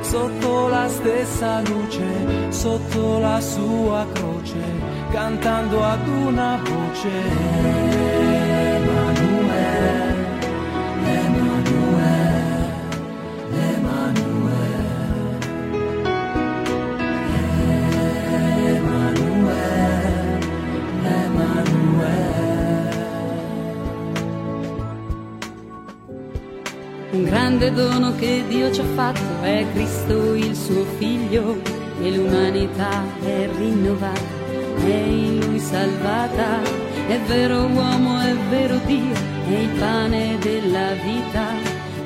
[0.01, 4.59] sotto la stessa luce, sotto la sua croce,
[5.11, 7.09] cantando ad una voce.
[8.75, 10.10] Emanuele,
[27.21, 31.55] Un grande dono che Dio ci ha fatto è Cristo il suo figlio
[32.01, 34.19] e l'umanità è rinnovata,
[34.83, 36.63] è in lui salvata.
[37.07, 39.13] È vero uomo, è vero Dio,
[39.47, 41.45] è il pane della vita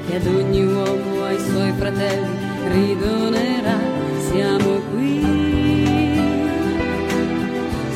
[0.05, 2.37] che ad ogni uomo, ai suoi fratelli
[2.73, 3.79] ridonerà.
[4.29, 5.23] Siamo qui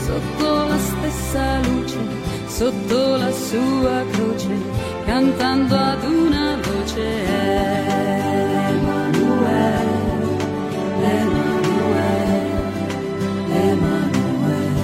[0.05, 1.97] sotto la stessa luce,
[2.47, 4.55] sotto la sua croce,
[5.05, 6.38] cantando ad una
[6.89, 7.27] voce.
[8.69, 9.85] Emanuele,
[11.03, 12.41] Emanuele,
[13.51, 14.79] Emanuele.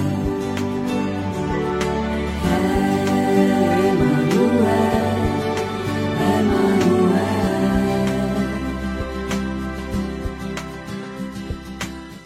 [6.18, 7.24] Emanuele,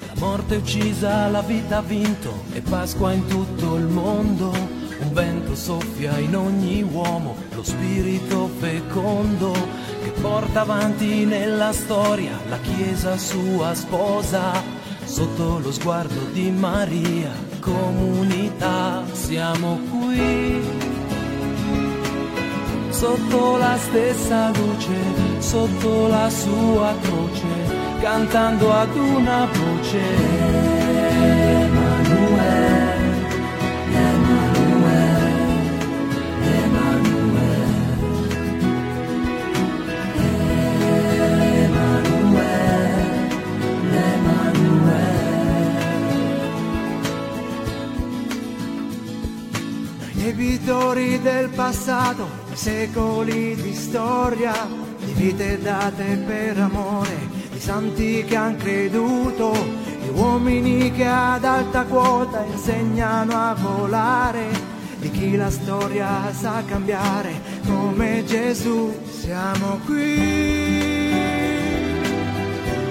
[0.06, 4.78] La morte uccisa, la vita ha vinto e Pasqua in tutto il mondo.
[5.00, 9.52] Un vento soffia in ogni uomo, lo spirito fecondo
[10.02, 14.62] che porta avanti nella storia la Chiesa sua sposa.
[15.04, 17.30] Sotto lo sguardo di Maria,
[17.60, 20.62] comunità, siamo qui.
[22.88, 30.49] Sotto la stessa luce, sotto la sua croce, cantando ad una voce.
[50.40, 54.54] Ai debitori del passato, secoli di storia,
[54.98, 59.52] di vite date per amore, di santi che han creduto,
[60.00, 64.46] di uomini che ad alta quota insegnano a volare,
[64.98, 71.12] di chi la storia sa cambiare, come Gesù siamo qui.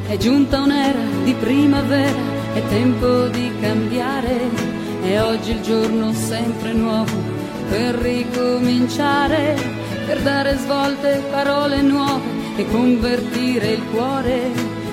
[0.08, 2.20] È giunta un'era di primavera,
[2.54, 4.50] è tempo di cambiare,
[5.04, 7.33] è oggi il giorno sempre nuovo
[7.74, 9.56] per ricominciare,
[10.06, 12.22] per dare svolte, parole nuove
[12.56, 14.52] e convertire il cuore,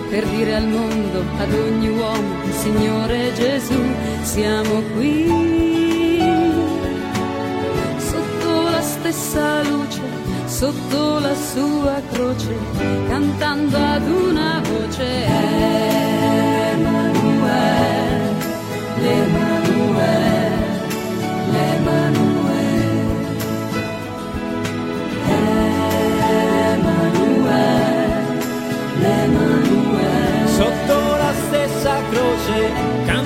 [0.08, 3.82] per dire al mondo, ad ogni uomo, Signore Gesù,
[4.22, 5.26] siamo qui.
[7.98, 10.00] Sotto la stessa luce,
[10.46, 12.56] sotto la sua croce,
[13.08, 15.26] cantando ad una voce.
[16.72, 17.52] Emanuele,
[19.02, 20.48] l'Emanuele,
[21.52, 22.29] l'Emanuele.
[32.50, 33.19] say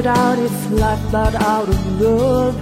[0.00, 2.54] poured out its lifeblood out of love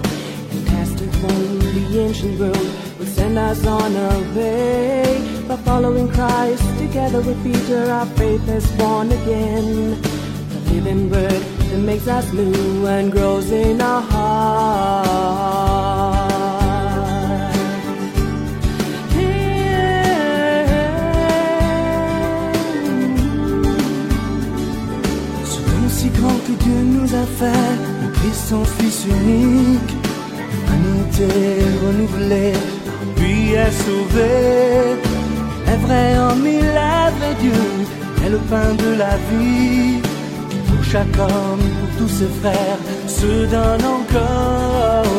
[0.65, 5.45] cast from the ancient world will send us on our way.
[5.47, 10.01] By following Christ together with Peter our faith is born again.
[10.01, 15.39] The living word that makes us new and grows in our heart
[26.93, 27.77] nous a fait,
[28.13, 29.93] Christ son Fils unique,
[30.51, 31.27] humanité
[31.85, 32.53] renouvelée,
[33.17, 34.99] lui est sauvée.
[35.71, 37.61] Est vrai en mille lèvres et Dieu
[38.25, 40.01] est le pain de la vie.
[40.67, 45.18] Pour chaque homme, pour tous ses frères, se donne encore.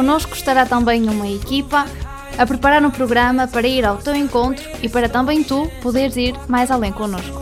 [0.00, 1.84] Connosco estará também uma equipa
[2.38, 6.34] a preparar um programa para ir ao teu encontro e para também tu poderes ir
[6.48, 7.38] mais além connosco.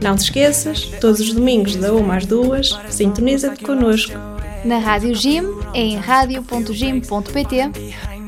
[0.00, 4.18] Não te esqueças, todos os domingos, da 1 às 2, sintoniza-te connosco
[4.64, 7.70] Na Rádio Jim, em radio.jim.pt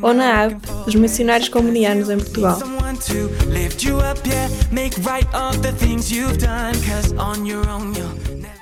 [0.00, 2.73] ou na app dos Missionários Comunianos em Portugal.
[2.94, 4.48] Someone to lift you up, yeah.
[4.70, 6.74] Make right of the things you've done.
[6.82, 8.60] Cause on your own you'll never.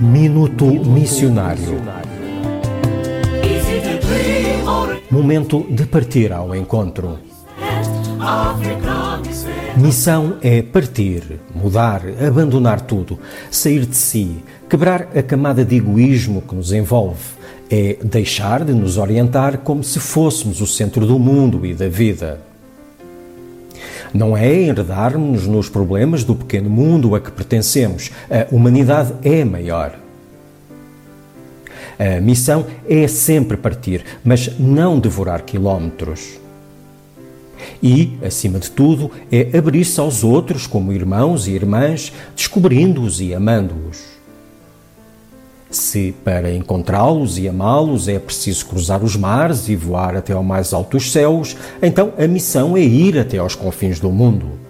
[0.00, 1.82] Minuto Missionário.
[5.10, 7.18] Momento de partir ao encontro.
[9.76, 13.18] Missão é partir, mudar, abandonar tudo,
[13.50, 17.39] sair de si, quebrar a camada de egoísmo que nos envolve.
[17.70, 22.40] É deixar de nos orientar como se fôssemos o centro do mundo e da vida.
[24.12, 28.10] Não é enredarmos nos problemas do pequeno mundo a que pertencemos.
[28.28, 29.96] A humanidade é maior.
[31.96, 36.40] A missão é sempre partir, mas não devorar quilómetros.
[37.82, 44.09] E, acima de tudo, é abrir-se aos outros como irmãos e irmãs, descobrindo-os e amando-os.
[45.70, 50.72] Se para encontrá-los e amá-los é preciso cruzar os mares e voar até ao mais
[50.72, 54.69] alto dos céus, então a missão é ir até aos confins do mundo.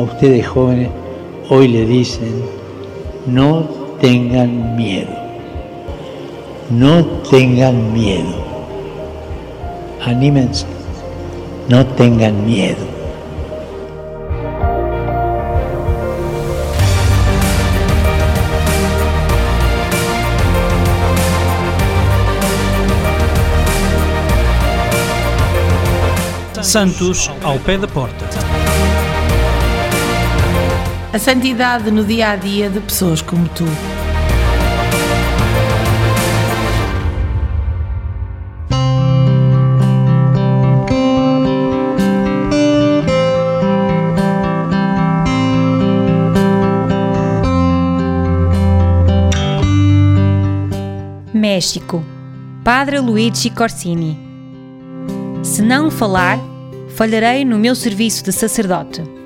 [0.00, 0.88] A ustedes jóvenes
[1.50, 2.42] hoy le dicen,
[3.26, 3.68] no
[4.00, 5.10] tengan miedo,
[6.70, 8.34] no tengan miedo,
[10.02, 10.64] anímense,
[11.68, 12.78] no tengan miedo.
[26.62, 28.49] Santos ao pé da porta.
[31.12, 33.64] A santidade no dia a dia de pessoas como tu.
[51.34, 52.04] México.
[52.62, 54.16] Padre Luigi Corsini.
[55.42, 56.38] Se não falar,
[56.94, 59.19] falharei no meu serviço de sacerdote.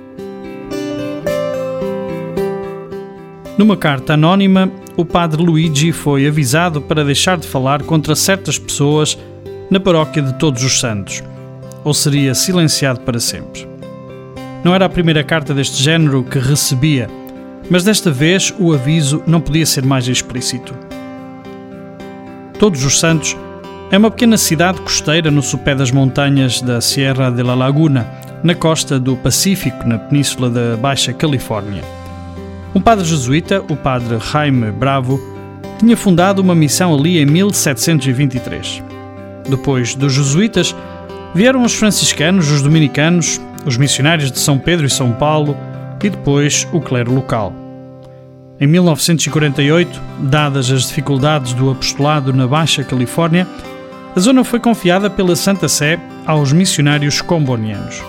[3.56, 9.16] Numa carta anónima, o padre Luigi foi avisado para deixar de falar contra certas pessoas
[9.70, 11.22] na paróquia de Todos os Santos,
[11.84, 13.68] ou seria silenciado para sempre.
[14.64, 17.08] Não era a primeira carta deste género que recebia,
[17.70, 20.74] mas desta vez o aviso não podia ser mais explícito.
[22.58, 23.36] Todos os Santos
[23.90, 28.04] é uma pequena cidade costeira no sopé das montanhas da Sierra de la Laguna,
[28.42, 32.03] na costa do Pacífico, na península da Baixa Califórnia.
[32.74, 35.20] Um padre jesuíta, o padre Jaime Bravo,
[35.78, 38.82] tinha fundado uma missão ali em 1723.
[39.48, 40.74] Depois dos jesuítas,
[41.34, 45.56] vieram os franciscanos, os dominicanos, os missionários de São Pedro e São Paulo
[46.02, 47.52] e depois o clero local.
[48.60, 53.46] Em 1948, dadas as dificuldades do apostolado na Baixa Califórnia,
[54.16, 58.02] a zona foi confiada pela Santa Sé aos missionários combonianos.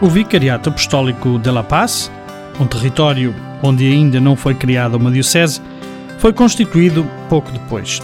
[0.00, 2.10] O Vicariato Apostólico de La Paz,
[2.62, 5.60] um território onde ainda não foi criada uma diocese,
[6.18, 8.00] foi constituído pouco depois.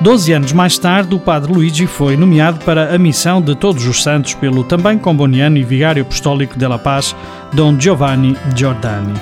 [0.00, 4.02] Doze anos mais tarde, o padre Luigi foi nomeado para a missão de Todos os
[4.02, 7.16] Santos pelo também comboniano e vigário apostólico de La Paz,
[7.54, 9.14] Dom Giovanni Giordani.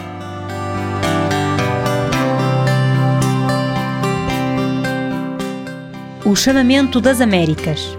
[6.25, 7.97] O chamamento das Américas.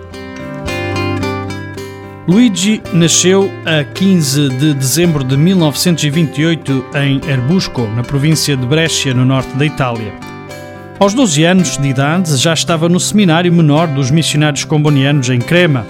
[2.28, 9.24] Luigi nasceu a 15 de dezembro de 1928 em Erbusco, na província de Brescia, no
[9.24, 10.12] norte da Itália.
[10.98, 15.86] Aos 12 anos de idade já estava no seminário menor dos missionários combonianos em Crema,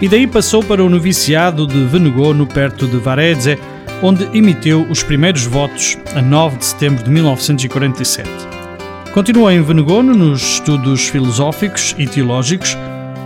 [0.00, 3.58] e daí passou para o noviciado de Venegono, perto de Varese,
[4.00, 8.30] onde emitiu os primeiros votos a 9 de setembro de 1947.
[9.12, 12.76] Continuou em Venegono nos estudos filosóficos e teológicos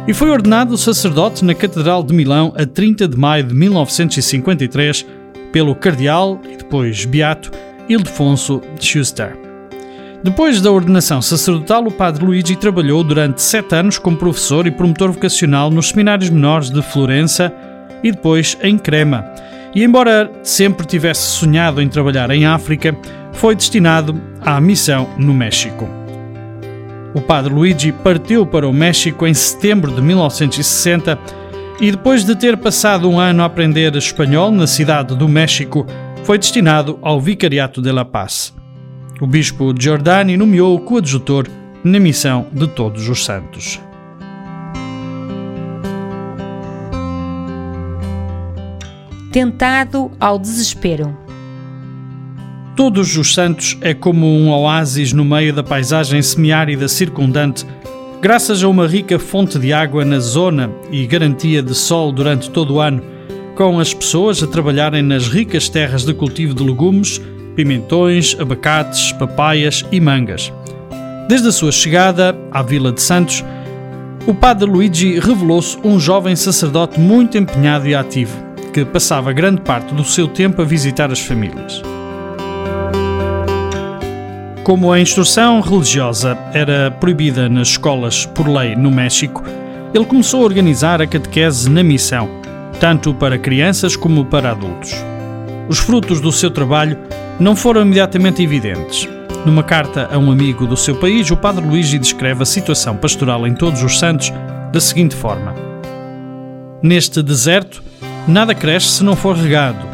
[0.06, 5.04] e foi ordenado sacerdote na Catedral de Milão a 30 de maio de 1953
[5.52, 7.50] pelo cardeal e depois beato
[7.88, 9.36] Ildefonso Schuster.
[10.22, 15.12] Depois da ordenação sacerdotal, o padre Luigi trabalhou durante sete anos como professor e promotor
[15.12, 17.52] vocacional nos seminários menores de Florença
[18.02, 19.24] e depois em Crema.
[19.74, 22.96] E embora sempre tivesse sonhado em trabalhar em África,
[23.32, 26.05] foi destinado à missão no México.
[27.14, 31.18] O padre Luigi partiu para o México em setembro de 1960
[31.80, 35.86] e depois de ter passado um ano a aprender espanhol na cidade do México,
[36.24, 38.54] foi destinado ao Vicariato de La Paz.
[39.20, 41.46] O bispo Giordani nomeou o coadjutor
[41.84, 43.80] na missão de Todos os Santos.
[49.32, 51.25] Tentado ao desespero.
[52.76, 57.64] Todos os Santos é como um oásis no meio da paisagem semiárida circundante,
[58.20, 62.74] graças a uma rica fonte de água na zona e garantia de sol durante todo
[62.74, 63.02] o ano,
[63.56, 67.18] com as pessoas a trabalharem nas ricas terras de cultivo de legumes,
[67.54, 70.52] pimentões, abacates, papaias e mangas.
[71.30, 73.42] Desde a sua chegada à Vila de Santos,
[74.26, 78.36] o padre Luigi revelou-se um jovem sacerdote muito empenhado e ativo,
[78.74, 81.82] que passava grande parte do seu tempo a visitar as famílias.
[84.66, 89.44] Como a instrução religiosa era proibida nas escolas por lei no México,
[89.94, 92.28] ele começou a organizar a catequese na missão,
[92.80, 94.92] tanto para crianças como para adultos.
[95.68, 96.98] Os frutos do seu trabalho
[97.38, 99.08] não foram imediatamente evidentes.
[99.44, 103.46] Numa carta a um amigo do seu país, o padre Luigi descreve a situação pastoral
[103.46, 104.32] em Todos os Santos
[104.72, 105.54] da seguinte forma:
[106.82, 107.84] Neste deserto,
[108.26, 109.86] nada cresce se não for regado,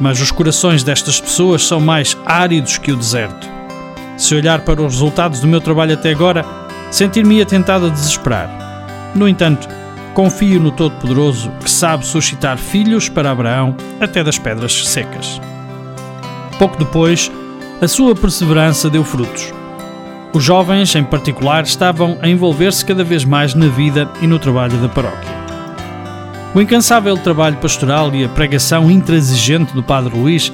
[0.00, 3.55] mas os corações destas pessoas são mais áridos que o deserto.
[4.16, 6.44] Se olhar para os resultados do meu trabalho até agora,
[6.90, 8.48] sentir-me-ia tentado a desesperar.
[9.14, 9.68] No entanto,
[10.14, 15.40] confio no Todo-Poderoso que sabe suscitar filhos para Abraão até das pedras secas.
[16.58, 17.30] Pouco depois,
[17.82, 19.52] a sua perseverança deu frutos.
[20.32, 24.76] Os jovens, em particular, estavam a envolver-se cada vez mais na vida e no trabalho
[24.78, 25.36] da paróquia.
[26.54, 30.50] O incansável trabalho pastoral e a pregação intransigente do Padre Luís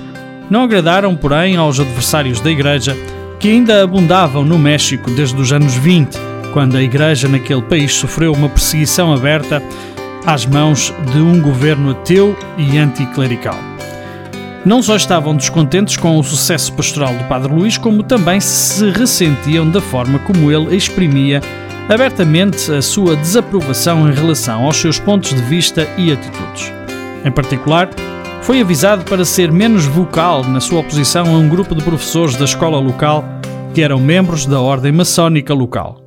[0.50, 2.96] não agradaram, porém, aos adversários da Igreja
[3.42, 6.16] que ainda abundavam no México desde os anos 20,
[6.52, 9.60] quando a Igreja naquele país sofreu uma perseguição aberta
[10.24, 13.58] às mãos de um governo ateu e anticlerical.
[14.64, 19.68] Não só estavam descontentes com o sucesso pastoral do Padre Luís, como também se ressentiam
[19.68, 21.40] da forma como ele exprimia
[21.88, 26.72] abertamente a sua desaprovação em relação aos seus pontos de vista e atitudes.
[27.24, 27.90] Em particular,
[28.42, 32.44] foi avisado para ser menos vocal na sua oposição a um grupo de professores da
[32.44, 33.24] escola local
[33.72, 36.02] que eram membros da ordem maçónica local.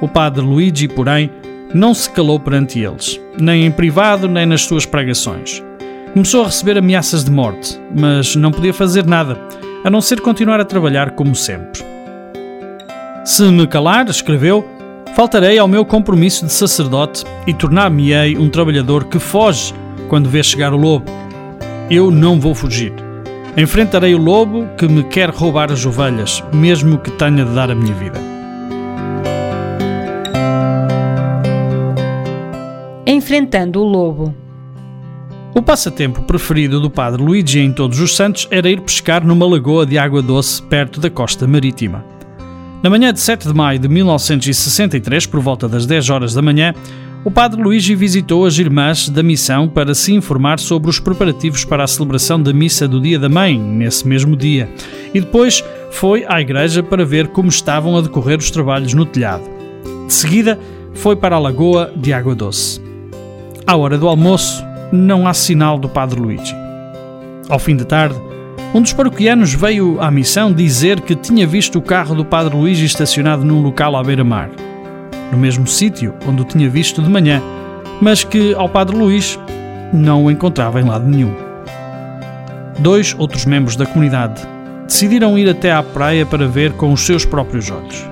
[0.00, 1.30] O padre Luigi, porém,
[1.74, 5.62] não se calou perante eles, nem em privado nem nas suas pregações.
[6.12, 9.38] Começou a receber ameaças de morte, mas não podia fazer nada,
[9.84, 11.82] a não ser continuar a trabalhar como sempre.
[13.24, 14.66] Se me calar, escreveu,
[15.14, 19.72] faltarei ao meu compromisso de sacerdote e tornar-me-ei um trabalhador que foge
[20.08, 21.22] quando vê chegar o lobo.
[21.94, 22.90] Eu não vou fugir.
[23.54, 27.74] Enfrentarei o lobo que me quer roubar as ovelhas, mesmo que tenha de dar a
[27.74, 28.18] minha vida.
[33.06, 34.34] Enfrentando o lobo.
[35.54, 39.84] O passatempo preferido do padre Luigi em Todos os Santos era ir pescar numa lagoa
[39.84, 42.02] de água doce perto da costa marítima.
[42.82, 46.72] Na manhã de 7 de maio de 1963, por volta das 10 horas da manhã,
[47.24, 51.84] o padre Luigi visitou as irmãs da missão para se informar sobre os preparativos para
[51.84, 54.68] a celebração da missa do Dia da Mãe, nesse mesmo dia,
[55.14, 59.44] e depois foi à igreja para ver como estavam a decorrer os trabalhos no telhado.
[60.06, 60.58] De seguida,
[60.94, 62.82] foi para a lagoa de água doce.
[63.64, 66.56] À hora do almoço, não há sinal do padre Luigi.
[67.48, 68.20] Ao fim da tarde,
[68.74, 72.84] um dos paroquianos veio à missão dizer que tinha visto o carro do padre Luigi
[72.84, 74.50] estacionado num local à beira-mar
[75.32, 77.42] no mesmo sítio onde o tinha visto de manhã,
[78.00, 79.38] mas que ao Padre Luís
[79.92, 81.34] não o encontrava em lado nenhum.
[82.78, 84.42] Dois outros membros da comunidade
[84.86, 88.06] decidiram ir até à praia para ver com os seus próprios olhos.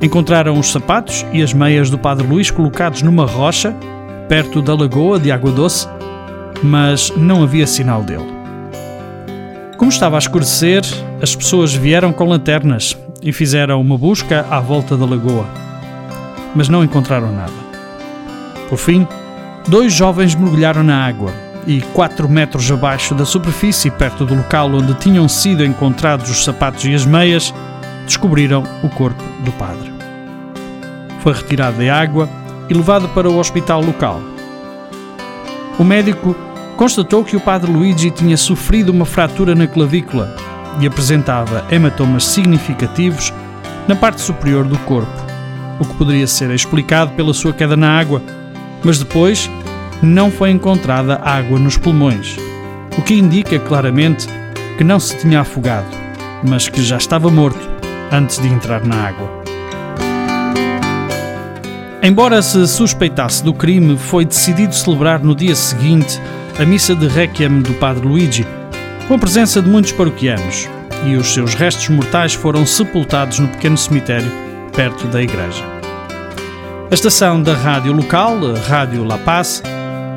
[0.00, 3.72] Encontraram os sapatos e as meias do Padre Luís colocados numa rocha,
[4.28, 5.86] perto da lagoa de água doce,
[6.62, 8.26] mas não havia sinal dele.
[9.76, 10.82] Como estava a escurecer,
[11.20, 15.46] as pessoas vieram com lanternas e fizeram uma busca à volta da lagoa,
[16.54, 17.52] mas não encontraram nada.
[18.68, 19.06] Por fim,
[19.68, 21.32] dois jovens mergulharam na água
[21.66, 26.84] e, quatro metros abaixo da superfície, perto do local onde tinham sido encontrados os sapatos
[26.84, 27.54] e as meias,
[28.06, 29.92] descobriram o corpo do padre.
[31.20, 32.28] Foi retirado da água
[32.68, 34.20] e levado para o hospital local.
[35.78, 36.34] O médico
[36.76, 40.34] constatou que o padre Luigi tinha sofrido uma fratura na clavícula
[40.80, 43.32] e apresentava hematomas significativos
[43.86, 45.31] na parte superior do corpo,
[45.82, 48.22] o que poderia ser explicado pela sua queda na água,
[48.82, 49.50] mas depois
[50.02, 52.36] não foi encontrada água nos pulmões,
[52.96, 54.26] o que indica claramente
[54.76, 55.86] que não se tinha afogado,
[56.42, 57.68] mas que já estava morto
[58.10, 59.42] antes de entrar na água.
[62.02, 66.20] Embora se suspeitasse do crime, foi decidido celebrar no dia seguinte
[66.60, 68.46] a missa de Requiem do Padre Luigi,
[69.06, 70.68] com a presença de muitos paroquianos,
[71.06, 74.30] e os seus restos mortais foram sepultados no pequeno cemitério
[74.72, 75.71] perto da igreja.
[76.92, 78.38] A estação da rádio local,
[78.68, 79.62] Rádio La Paz,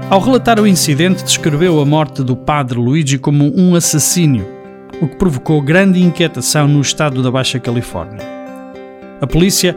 [0.10, 4.46] ao relatar o incidente, descreveu a morte do Padre Luigi como um assassínio,
[5.02, 8.20] o que provocou grande inquietação no estado da Baixa Califórnia.
[9.22, 9.74] A polícia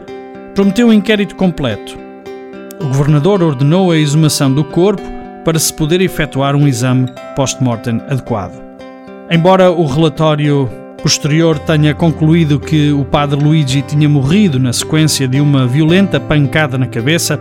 [0.53, 1.97] prometeu um inquérito completo.
[2.81, 5.01] O governador ordenou a exumação do corpo
[5.45, 8.61] para se poder efetuar um exame post-mortem adequado.
[9.31, 10.69] Embora o relatório
[10.99, 16.77] posterior tenha concluído que o padre Luigi tinha morrido na sequência de uma violenta pancada
[16.77, 17.39] na cabeça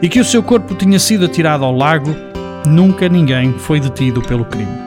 [0.00, 2.14] e que o seu corpo tinha sido atirado ao lago,
[2.66, 4.78] nunca ninguém foi detido pelo crime.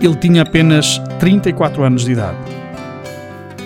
[0.00, 2.38] Ele tinha apenas 34 anos de idade.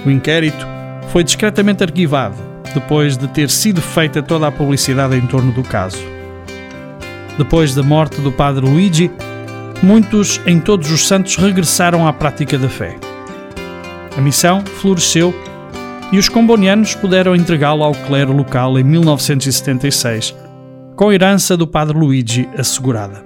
[0.04, 0.66] O inquérito
[1.08, 2.36] foi discretamente arquivado
[2.74, 6.02] depois de ter sido feita toda a publicidade em torno do caso.
[7.38, 9.10] Depois da morte do padre Luigi,
[9.82, 12.96] muitos em todos os santos regressaram à prática da fé.
[14.16, 15.34] A missão floresceu
[16.12, 20.34] e os combonianos puderam entregá-la ao clero local em 1976,
[20.94, 23.24] com a herança do padre Luigi assegurada.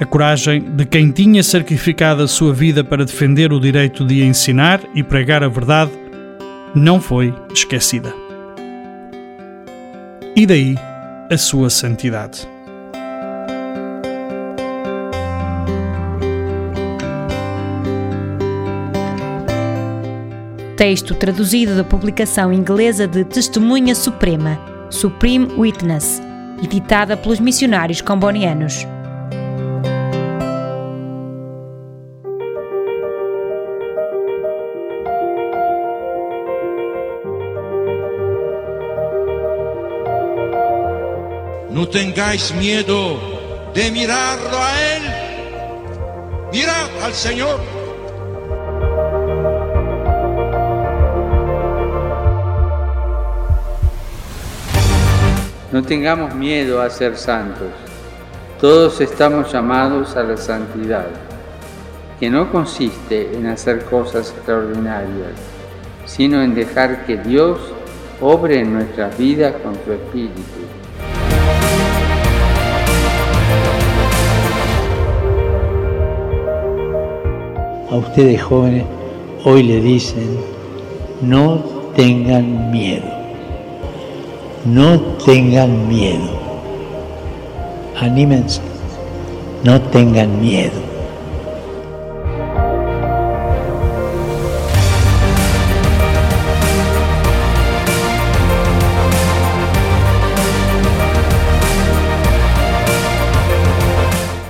[0.00, 4.80] A coragem de quem tinha sacrificado a sua vida para defender o direito de ensinar
[4.94, 5.92] e pregar a verdade
[6.74, 8.12] não foi esquecida.
[10.34, 10.74] E daí
[11.30, 12.53] a sua santidade.
[20.76, 24.58] Texto traduzido da publicação inglesa de Testemunha Suprema,
[24.90, 26.20] Supreme Witness,
[26.60, 28.84] editada pelos missionários combonianos.
[41.70, 43.16] No tengáis miedo
[43.74, 45.02] de mirarlo a Él.
[46.52, 47.73] Mirad al Señor.
[55.74, 57.66] No tengamos miedo a ser santos.
[58.60, 61.08] Todos estamos llamados a la santidad,
[62.20, 65.32] que no consiste en hacer cosas extraordinarias,
[66.06, 67.58] sino en dejar que Dios
[68.20, 70.60] obre en nuestras vidas con su Espíritu.
[77.90, 78.84] A ustedes jóvenes
[79.44, 80.38] hoy le dicen,
[81.20, 81.64] no
[81.96, 83.10] tengan miedo,
[84.64, 86.30] no tengan miedo,
[88.00, 88.60] anímense,
[89.62, 90.82] no tengan miedo.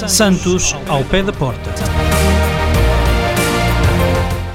[0.07, 1.71] Santos ao pé da porta.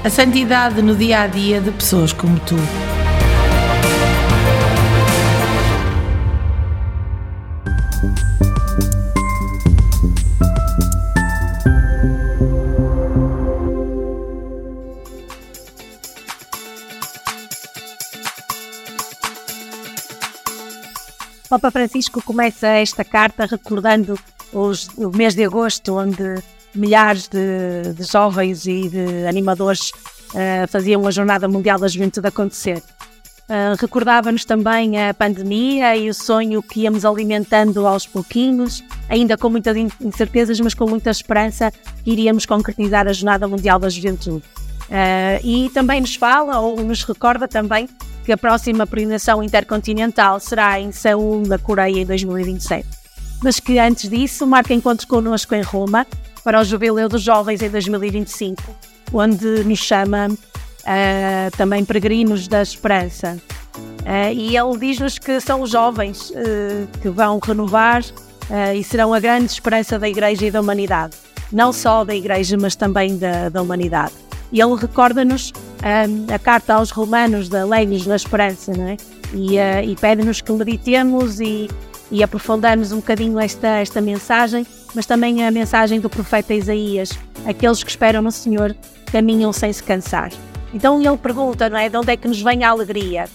[0.02, 2.56] A santidade no dia a dia de pessoas como tu.
[21.50, 24.16] Papa Francisco começa esta carta recordando
[24.52, 26.36] os, o mês de agosto, onde
[26.72, 32.80] milhares de, de jovens e de animadores uh, faziam a Jornada Mundial da Juventude acontecer.
[33.48, 39.50] Uh, Recordava-nos também a pandemia e o sonho que íamos alimentando aos pouquinhos, ainda com
[39.50, 41.72] muitas incertezas, mas com muita esperança
[42.04, 44.44] que iríamos concretizar a Jornada Mundial da Juventude.
[44.86, 47.88] Uh, e também nos fala, ou nos recorda também,
[48.30, 52.86] que a próxima peregrinação intercontinental será em Seul, na Coreia, em 2027.
[53.42, 56.06] Mas que antes disso marca encontros connosco em Roma
[56.44, 58.62] para o Jubileu dos Jovens em 2025,
[59.12, 63.36] onde nos chama uh, também Peregrinos da Esperança.
[63.76, 68.04] Uh, e ele diz-nos que são os jovens uh, que vão renovar
[68.76, 71.16] e serão a grande esperança da Igreja e da humanidade.
[71.50, 74.29] Não só da Igreja, mas também da, da humanidade.
[74.52, 75.52] E ele recorda-nos
[75.82, 78.96] um, a carta aos Romanos da Lei-nos na Esperança, não é?
[79.32, 81.68] E, uh, e pede-nos que meditemos e,
[82.10, 87.10] e aprofundamos um bocadinho esta, esta mensagem, mas também a mensagem do profeta Isaías:
[87.46, 88.74] aqueles que esperam no Senhor
[89.12, 90.30] caminham sem se cansar.
[90.74, 91.88] Então ele pergunta, não é?
[91.88, 93.26] De onde é que nos vem a alegria?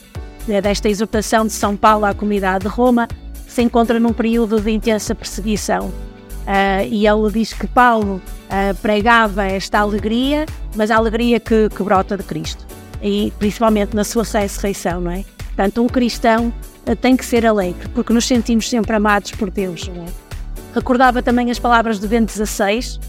[0.47, 3.07] É desta exortação de São Paulo à comunidade de Roma,
[3.47, 5.91] se encontra num período de intensa perseguição.
[6.45, 10.45] Uh, e ele diz que Paulo uh, pregava esta alegria,
[10.75, 12.65] mas a alegria que, que, brota de Cristo.
[13.01, 15.25] E principalmente na sua ressurreição, não é?
[15.47, 16.53] Portanto, um cristão
[16.87, 20.07] uh, tem que ser alegre, porque nos sentimos sempre amados por Deus, não é?
[20.75, 22.99] Recordava também as palavras de Bento XVI,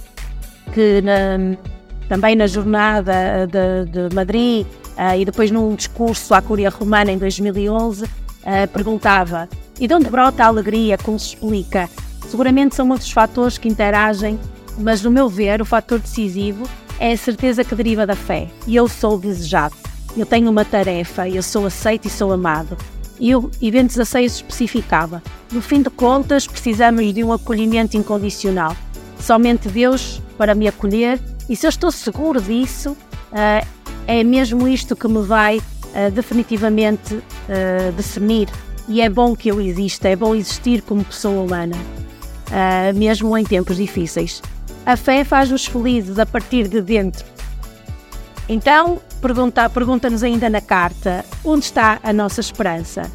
[0.73, 1.57] que na,
[2.09, 3.13] também na jornada
[3.47, 4.67] de, de Madrid
[5.19, 8.05] e depois num discurso à Cúria Romana em 2011,
[8.73, 9.49] perguntava:
[9.81, 10.97] e de onde brota a alegria?
[10.97, 11.91] Como se explica?
[12.29, 14.39] Seguramente são muitos fatores que interagem,
[14.79, 18.49] mas no meu ver, o fator decisivo é a certeza que deriva da fé.
[18.67, 19.77] E eu sou desejado.
[20.17, 22.77] Eu tenho uma tarefa, eu sou aceito e sou amado.
[23.21, 25.23] E o evento 16 especificava:
[25.53, 28.77] no fim de contas, precisamos de um acolhimento incondicional.
[29.21, 33.67] Somente Deus para me acolher, e se eu estou seguro disso, uh,
[34.07, 38.49] é mesmo isto que me vai uh, definitivamente uh, definir.
[38.89, 41.77] E é bom que eu exista, é bom existir como pessoa humana
[42.49, 44.43] uh, mesmo em tempos difíceis.
[44.85, 47.25] A fé faz-nos felizes a partir de dentro.
[48.49, 53.11] Então, pergunta-nos pergunta ainda na carta: onde está a nossa esperança?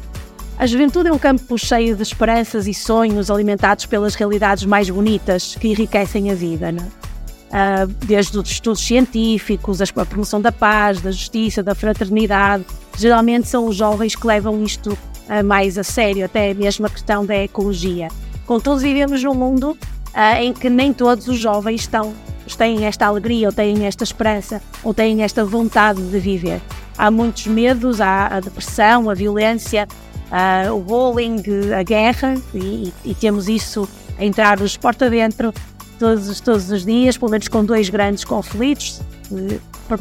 [0.58, 5.56] A juventude é um campo cheio de esperanças e sonhos alimentados pelas realidades mais bonitas
[5.56, 6.70] que enriquecem a vida.
[6.70, 6.84] Não?
[6.84, 12.64] Uh, desde os estudos científicos, a promoção da paz, da justiça, da fraternidade.
[12.96, 17.26] Geralmente são os jovens que levam isto uh, mais a sério, até mesmo a questão
[17.26, 18.08] da ecologia.
[18.46, 19.76] Contudo, vivemos num mundo
[20.14, 22.12] uh, em que nem todos os jovens estão,
[22.56, 26.60] têm esta alegria, ou têm esta esperança, ou têm esta vontade de viver.
[26.98, 29.88] Há muitos medos, há a depressão, a violência,
[30.30, 31.42] uh, o bullying,
[31.78, 33.88] a guerra, e, e, temos isso
[34.18, 35.52] a entrar-nos porta dentro
[35.98, 39.00] todos, todos os dias, pelo menos com dois grandes conflitos,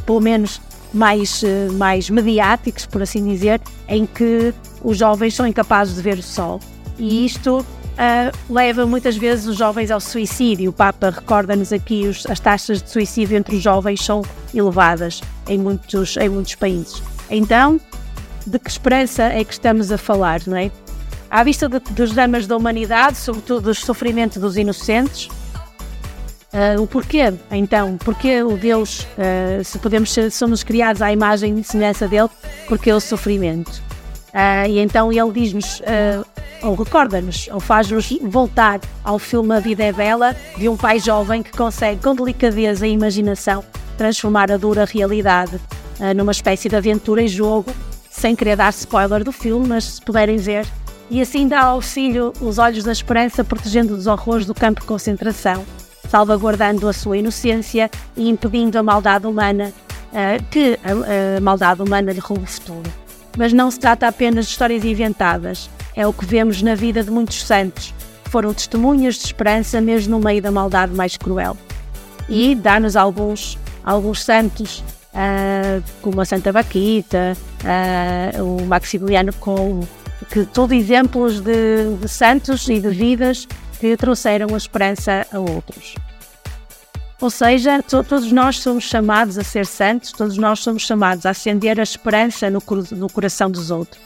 [0.05, 0.59] pelo menos
[0.93, 1.41] mais,
[1.73, 4.53] mais mediáticos, por assim dizer, em que
[4.83, 6.59] os jovens são incapazes de ver o sol.
[6.97, 10.69] E isto uh, leva muitas vezes os jovens ao suicídio.
[10.69, 14.21] O Papa recorda-nos aqui os, as taxas de suicídio entre os jovens são
[14.53, 17.01] elevadas em muitos, em muitos países.
[17.29, 17.79] Então,
[18.45, 20.71] de que esperança é que estamos a falar, não é?
[21.29, 25.27] À vista de, dos dramas da humanidade, sobretudo do sofrimento dos inocentes,
[26.51, 31.57] uh, o porquê, então, porquê o Deus, uh, se podemos ser, somos criados à imagem
[31.57, 32.29] e semelhança dele,
[32.67, 33.81] porquê o sofrimento?
[34.31, 36.25] Uh, e então ele diz-nos, uh,
[36.63, 41.43] ou recorda-nos, ou faz-nos voltar ao filme A Vida é Bela, de um pai jovem
[41.43, 43.63] que consegue, com delicadeza e imaginação,
[43.97, 47.71] transformar a dura realidade uh, numa espécie de aventura e jogo,
[48.09, 50.65] sem querer dar spoiler do filme, mas se puderem ver.
[51.09, 55.65] E assim dá auxílio os olhos da esperança, protegendo dos horrores do campo de concentração,
[56.09, 59.73] salvaguardando a sua inocência e impedindo a maldade humana,
[60.49, 63.00] que a, a maldade humana lhe roube o futuro.
[63.37, 67.09] Mas não se trata apenas de histórias inventadas, é o que vemos na vida de
[67.09, 67.93] muitos santos,
[68.23, 71.57] que foram testemunhas de esperança mesmo no meio da maldade mais cruel.
[72.29, 74.83] E dá-nos alguns, alguns santos,
[75.13, 79.87] uh, como a Santa Baquita, uh, o Maximiliano Cole,
[80.29, 83.47] que todos exemplos de, de santos e de vidas
[83.79, 85.95] que trouxeram a esperança a outros.
[87.21, 91.29] Ou seja, to todos nós somos chamados a ser santos, todos nós somos chamados a
[91.29, 92.61] acender a esperança no,
[92.93, 94.01] no coração dos outros.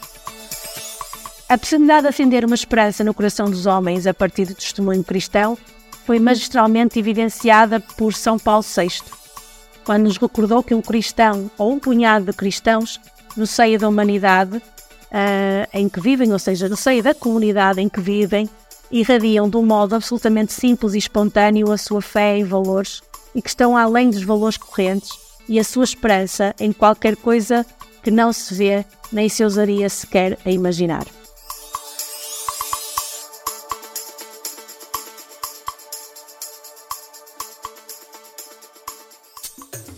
[1.48, 5.56] A possibilidade de acender uma esperança no coração dos homens a partir do testemunho cristão
[6.04, 9.00] foi magistralmente evidenciada por São Paulo VI,
[9.84, 13.00] quando nos recordou que um cristão ou um punhado de cristãos
[13.34, 17.88] no seio da humanidade uh, em que vivem, ou seja, no seio da comunidade em
[17.88, 18.48] que vivem,
[18.90, 23.02] irradiam de um modo absolutamente simples e espontâneo a sua fé em valores
[23.34, 25.10] e que estão além dos valores correntes
[25.48, 27.64] e a sua esperança em qualquer coisa
[28.02, 31.06] que não se vê nem se ousaria sequer a imaginar.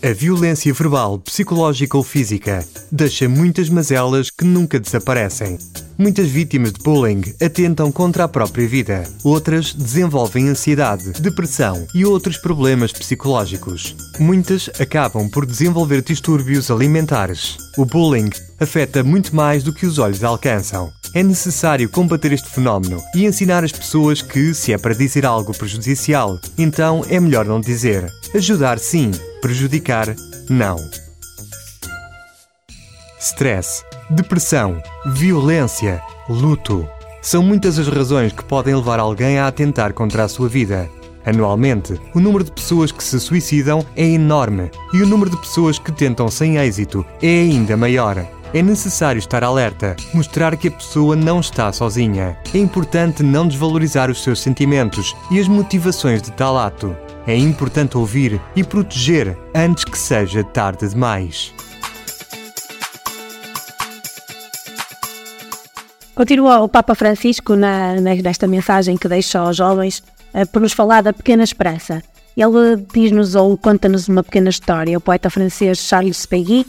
[0.01, 5.57] A violência verbal, psicológica ou física deixa muitas mazelas que nunca desaparecem.
[6.01, 9.03] Muitas vítimas de bullying atentam contra a própria vida.
[9.21, 13.97] Outras desenvolvem ansiedade, depressão e outros problemas psicológicos.
[14.17, 17.57] Muitas acabam por desenvolver distúrbios alimentares.
[17.77, 20.89] O bullying afeta muito mais do que os olhos alcançam.
[21.13, 25.53] É necessário combater este fenómeno e ensinar as pessoas que, se é para dizer algo
[25.53, 28.09] prejudicial, então é melhor não dizer.
[28.33, 29.11] Ajudar sim,
[29.41, 30.15] prejudicar
[30.49, 30.77] não.
[33.19, 36.87] Stress, depressão, violência, luto.
[37.21, 40.89] São muitas as razões que podem levar alguém a atentar contra a sua vida.
[41.25, 45.77] Anualmente, o número de pessoas que se suicidam é enorme e o número de pessoas
[45.77, 48.25] que tentam sem êxito é ainda maior.
[48.53, 52.37] É necessário estar alerta, mostrar que a pessoa não está sozinha.
[52.53, 56.95] É importante não desvalorizar os seus sentimentos e as motivações de tal ato.
[57.27, 61.53] É importante ouvir e proteger antes que seja tarde demais.
[66.19, 71.01] Continua o Papa Francisco na, nesta mensagem que deixa aos jovens uh, por nos falar
[71.01, 72.03] da pequena esperança.
[72.35, 74.97] Ele diz-nos ou conta-nos uma pequena história.
[74.97, 76.67] O poeta francês Charles Péguy,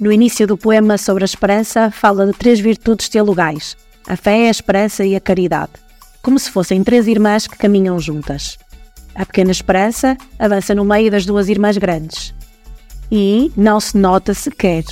[0.00, 4.50] no início do poema sobre a esperança, fala de três virtudes teologais: a fé, a
[4.50, 5.70] esperança e a caridade,
[6.20, 8.58] como se fossem três irmãs que caminham juntas.
[9.14, 12.34] A pequena esperança avança no meio das duas irmãs grandes
[13.12, 14.82] e não se nota sequer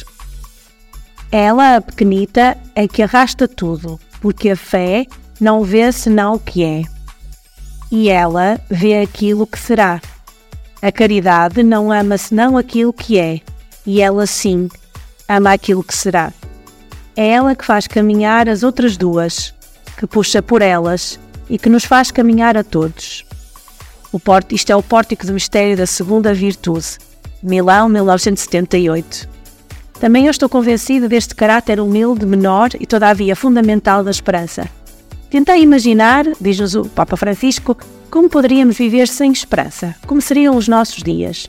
[1.30, 5.06] ela, a pequenita, é que arrasta tudo, porque a fé
[5.40, 6.82] não vê senão o que é.
[7.90, 10.00] E ela vê aquilo que será.
[10.80, 13.40] A caridade não ama senão aquilo que é,
[13.84, 14.68] e ela sim
[15.28, 16.32] ama aquilo que será.
[17.16, 19.54] É ela que faz caminhar as outras duas,
[19.96, 23.24] que puxa por elas e que nos faz caminhar a todos.
[24.12, 26.98] O porto, isto é o pórtico do mistério da segunda virtude,
[27.42, 29.35] Milão, 1978.
[30.00, 34.68] Também eu estou convencido deste caráter humilde, menor e todavia fundamental da esperança.
[35.30, 37.76] Tentei imaginar, diz-nos o Papa Francisco,
[38.10, 41.48] como poderíamos viver sem esperança, como seriam os nossos dias.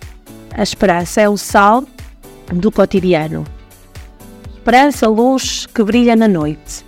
[0.51, 1.83] A esperança é o sal
[2.51, 3.45] do cotidiano.
[4.55, 6.85] Esperança, luz que brilha na noite.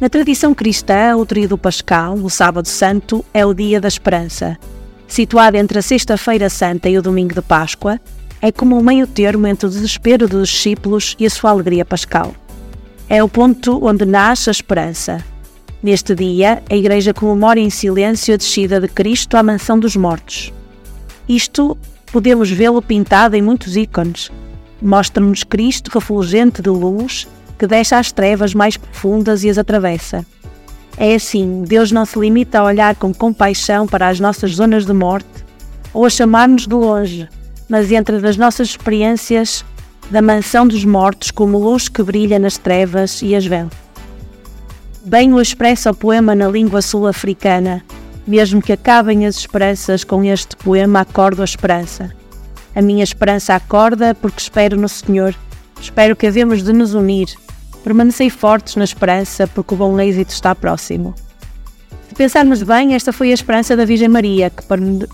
[0.00, 4.58] Na tradição cristã, o tríodo pascal, o sábado santo, é o dia da esperança.
[5.06, 8.00] Situado entre a sexta-feira santa e o domingo de Páscoa,
[8.42, 12.34] é como um meio termo entre o desespero dos discípulos e a sua alegria pascal.
[13.08, 15.24] É o ponto onde nasce a esperança.
[15.80, 20.52] Neste dia, a Igreja comemora em silêncio a descida de Cristo à mansão dos mortos.
[21.28, 21.78] Isto
[22.10, 24.28] podemos vê-lo pintado em muitos ícones.
[24.80, 30.26] Mostra-nos Cristo refulgente de luz que deixa as trevas mais profundas e as atravessa.
[30.96, 34.92] É assim, Deus não se limita a olhar com compaixão para as nossas zonas de
[34.92, 35.44] morte
[35.94, 37.28] ou a chamar-nos de longe,
[37.72, 39.64] mas entra nas nossas experiências
[40.10, 43.70] da mansão dos mortos como luz que brilha nas trevas e as vela.
[45.06, 47.82] Bem o expressa o poema na língua sul-africana,
[48.26, 52.14] mesmo que acabem as esperanças, com este poema acordo a esperança.
[52.76, 55.34] A minha esperança acorda porque espero no Senhor,
[55.80, 57.28] espero que havemos de nos unir.
[57.82, 61.14] Permanecei fortes na esperança porque o bom êxito está próximo.
[62.12, 64.62] Se pensarmos bem, esta foi a esperança da Virgem Maria, que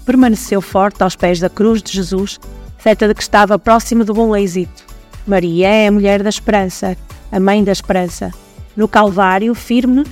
[0.04, 2.40] permaneceu forte aos pés da cruz de Jesus,
[2.76, 4.84] certa de que estava próxima do bom êxito.
[5.24, 6.96] Maria é a mulher da esperança,
[7.30, 8.32] a mãe da esperança.
[8.76, 10.04] No Calvário, firme,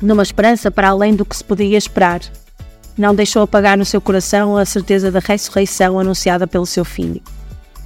[0.00, 2.22] numa esperança para além do que se podia esperar.
[2.96, 7.20] Não deixou apagar no seu coração a certeza da ressurreição anunciada pelo seu filho.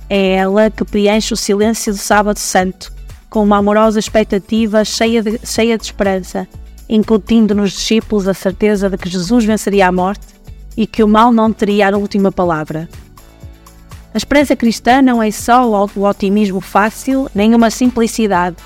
[0.09, 2.93] É ela que preenche o silêncio do Sábado Santo,
[3.29, 6.47] com uma amorosa expectativa cheia de, cheia de esperança
[6.95, 10.27] incutindo nos discípulos a certeza de que Jesus venceria a morte
[10.77, 12.87] e que o mal não teria a última palavra.
[14.13, 18.57] A esperança cristã não é só o otimismo fácil, nem uma simplicidade.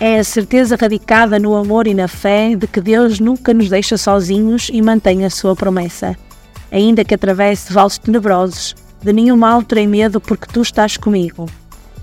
[0.00, 3.98] É a certeza radicada no amor e na fé de que Deus nunca nos deixa
[3.98, 6.16] sozinhos e mantém a sua promessa.
[6.72, 11.46] Ainda que atravesse vales tenebrosos, de nenhum mal terei medo porque tu estás comigo.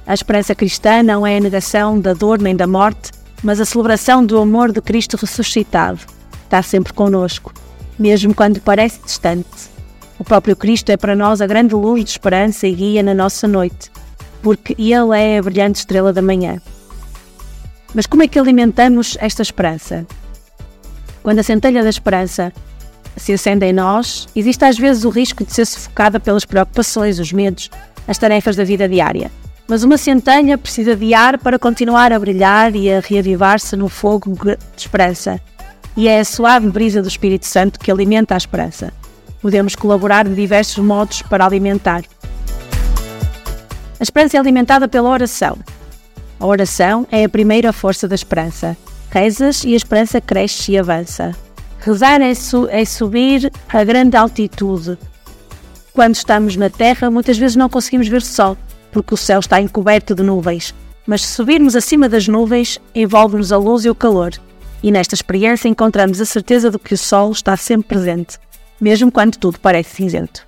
[0.06, 3.12] A esperança cristã não é a negação da dor nem da morte,
[3.44, 6.00] mas a celebração do amor de Cristo ressuscitado
[6.44, 7.54] está sempre conosco,
[8.00, 9.74] mesmo quando parece distante.
[10.18, 13.48] O próprio Cristo é para nós a grande luz de esperança e guia na nossa
[13.48, 13.92] noite,
[14.42, 16.62] porque Ele é a brilhante estrela da manhã.
[17.94, 20.08] Mas como é que alimentamos esta esperança?
[21.22, 22.54] Quando a centelha da esperança
[23.18, 27.32] se acende em nós, existe às vezes o risco de ser sufocada pelas preocupações, os
[27.32, 27.70] medos,
[28.08, 29.30] as tarefas da vida diária.
[29.68, 34.34] Mas uma centelha precisa de ar para continuar a brilhar e a reavivar-se no fogo
[34.34, 35.40] de esperança.
[35.96, 38.92] E é a suave brisa do Espírito Santo que alimenta a esperança.
[39.42, 42.04] Podemos colaborar de diversos modos para alimentar.
[44.00, 45.58] A esperança é alimentada pela oração.
[46.40, 48.76] A oração é a primeira força da esperança.
[49.10, 51.34] Rezas e a esperança cresce e avança.
[51.80, 54.98] Rezar é, su é subir a grande altitude.
[55.94, 58.58] Quando estamos na terra, muitas vezes não conseguimos ver o sol,
[58.94, 60.74] porque o céu está encoberto de nuvens.
[61.06, 64.32] Mas se subirmos acima das nuvens, envolve-nos a luz e o calor.
[64.82, 68.38] E nesta experiência encontramos a certeza de que o sol está sempre presente,
[68.80, 70.46] mesmo quando tudo parece cinzento.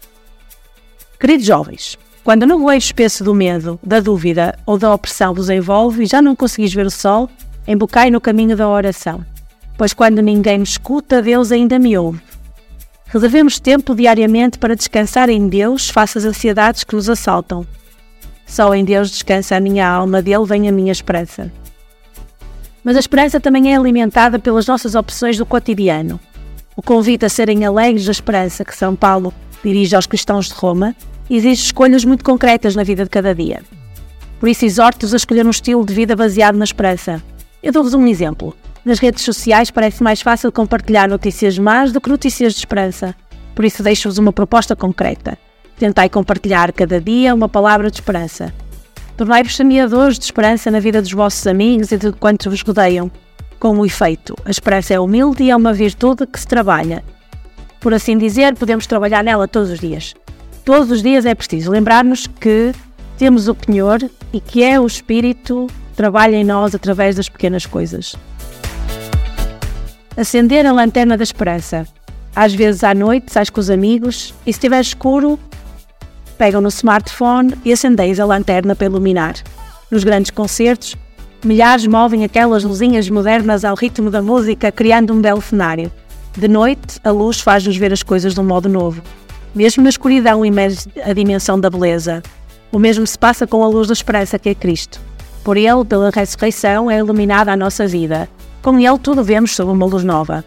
[1.19, 6.03] Queridos jovens, quando o nevoeiro espesso do medo, da dúvida ou da opressão vos envolve
[6.03, 7.29] e já não conseguis ver o sol,
[7.67, 9.25] embocai no caminho da oração.
[9.77, 12.21] Pois quando ninguém me escuta, Deus ainda me ouve.
[13.07, 17.65] Reservemos tempo diariamente para descansar em Deus face às ansiedades que nos assaltam.
[18.45, 21.51] Só em Deus descansa a minha alma, dele vem a minha esperança.
[22.83, 26.19] Mas a esperança também é alimentada pelas nossas opções do cotidiano.
[26.75, 30.95] O convite a serem alegres da esperança que São Paulo dirige aos cristãos de Roma
[31.29, 33.63] exige escolhas muito concretas na vida de cada dia.
[34.39, 37.23] Por isso, exorto-os a escolher um estilo de vida baseado na esperança.
[37.63, 38.55] Eu dou-vos um exemplo.
[38.83, 43.15] Nas redes sociais parece mais fácil compartilhar notícias más do que notícias de esperança.
[43.55, 45.37] Por isso, deixo-vos uma proposta concreta.
[45.77, 48.53] Tentai compartilhar cada dia uma palavra de esperança.
[49.17, 53.11] Tornai-vos semeadores de esperança na vida dos vossos amigos e de quantos vos rodeiam.
[53.59, 57.03] Com o efeito, a esperança é humilde e é uma virtude que se trabalha.
[57.81, 60.13] Por assim dizer, podemos trabalhar nela todos os dias.
[60.63, 62.73] Todos os dias é preciso lembrar-nos que
[63.17, 63.99] temos o Penhor
[64.31, 68.15] e que é o Espírito que trabalha em nós através das pequenas coisas.
[70.15, 71.85] Acender a lanterna da esperança.
[72.33, 75.39] Às vezes à noite, sais com os amigos e se estiver escuro,
[76.35, 79.35] pegam no smartphone e acendeis a lanterna para iluminar.
[79.89, 80.95] Nos grandes concertos,
[81.43, 85.91] milhares movem aquelas luzinhas modernas ao ritmo da música, criando um belo cenário.
[86.37, 89.01] De noite, a luz faz-nos ver as coisas de um modo novo.
[89.53, 92.21] Mesmo na escuridão emerge a dimensão da beleza.
[92.71, 94.99] O mesmo se passa com a luz da esperança que é Cristo.
[95.43, 98.27] Por Ele, pela ressurreição, é iluminada a nossa vida.
[98.61, 100.43] Com Ele, tudo vemos sob uma luz nova.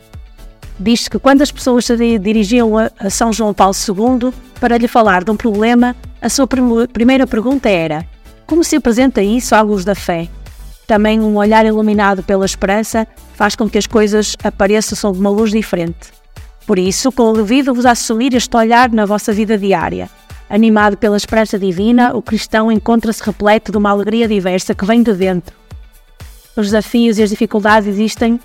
[0.80, 5.24] Diz-se que quando as pessoas se dirigiam a São João Paulo II para lhe falar
[5.24, 8.06] de um problema, a sua primeira pergunta era:
[8.46, 10.28] Como se apresenta isso à luz da fé?
[10.86, 15.50] Também um olhar iluminado pela esperança faz com que as coisas apareçam sob uma luz
[15.50, 16.12] diferente.
[16.66, 20.08] Por isso, convido-vos a assumir este olhar na vossa vida diária.
[20.48, 25.12] Animado pela esperança divina, o cristão encontra-se repleto de uma alegria diversa que vem de
[25.12, 25.54] dentro.
[26.56, 28.40] Os desafios e as dificuldades existem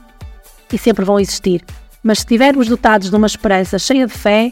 [0.72, 1.64] e sempre vão existir,
[2.04, 4.52] mas se estivermos dotados de uma esperança cheia de fé,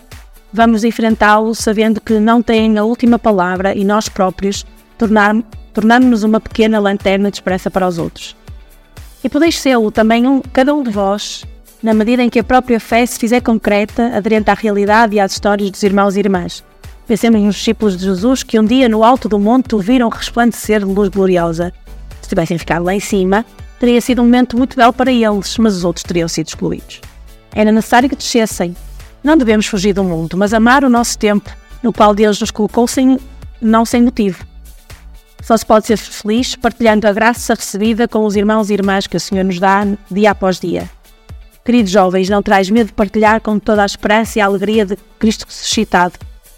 [0.53, 4.65] vamos enfrentá-lo sabendo que não têm a última palavra e nós próprios
[4.97, 8.35] tornamos-nos uma pequena lanterna de esperança para os outros.
[9.23, 11.45] E podeis ser-lo também um, cada um de vós,
[11.83, 15.33] na medida em que a própria fé se fizer concreta, aderente à realidade e às
[15.33, 16.63] histórias dos irmãos e irmãs.
[17.07, 20.79] Pensemos nos discípulos de Jesus que um dia no alto do monte o viram resplandecer
[20.79, 21.73] de luz gloriosa.
[22.21, 23.45] Se tivessem ficado lá em cima,
[23.79, 27.01] teria sido um momento muito belo para eles, mas os outros teriam sido excluídos.
[27.53, 28.75] Era necessário que descessem.
[29.23, 31.49] Não devemos fugir do mundo, mas amar o nosso tempo,
[31.83, 33.19] no qual Deus nos colocou sem,
[33.61, 34.43] não sem motivo.
[35.41, 39.17] Só se pode ser feliz partilhando a graça recebida com os irmãos e irmãs que
[39.17, 40.89] o Senhor nos dá dia após dia.
[41.63, 44.97] Queridos jovens, não traz medo de partilhar com toda a esperança e a alegria de
[45.19, 46.13] Cristo ressuscitado.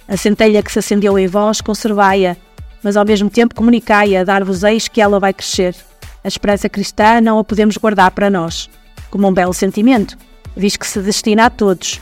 [0.08, 2.38] A centelha que se acendeu em vós, conservai-a,
[2.82, 5.76] mas ao mesmo tempo comunicai-a, dar-vos eis que ela vai crescer.
[6.24, 8.70] A esperança cristã não a podemos guardar para nós,
[9.10, 10.18] como um belo sentimento,
[10.56, 12.02] visto que se destina a todos.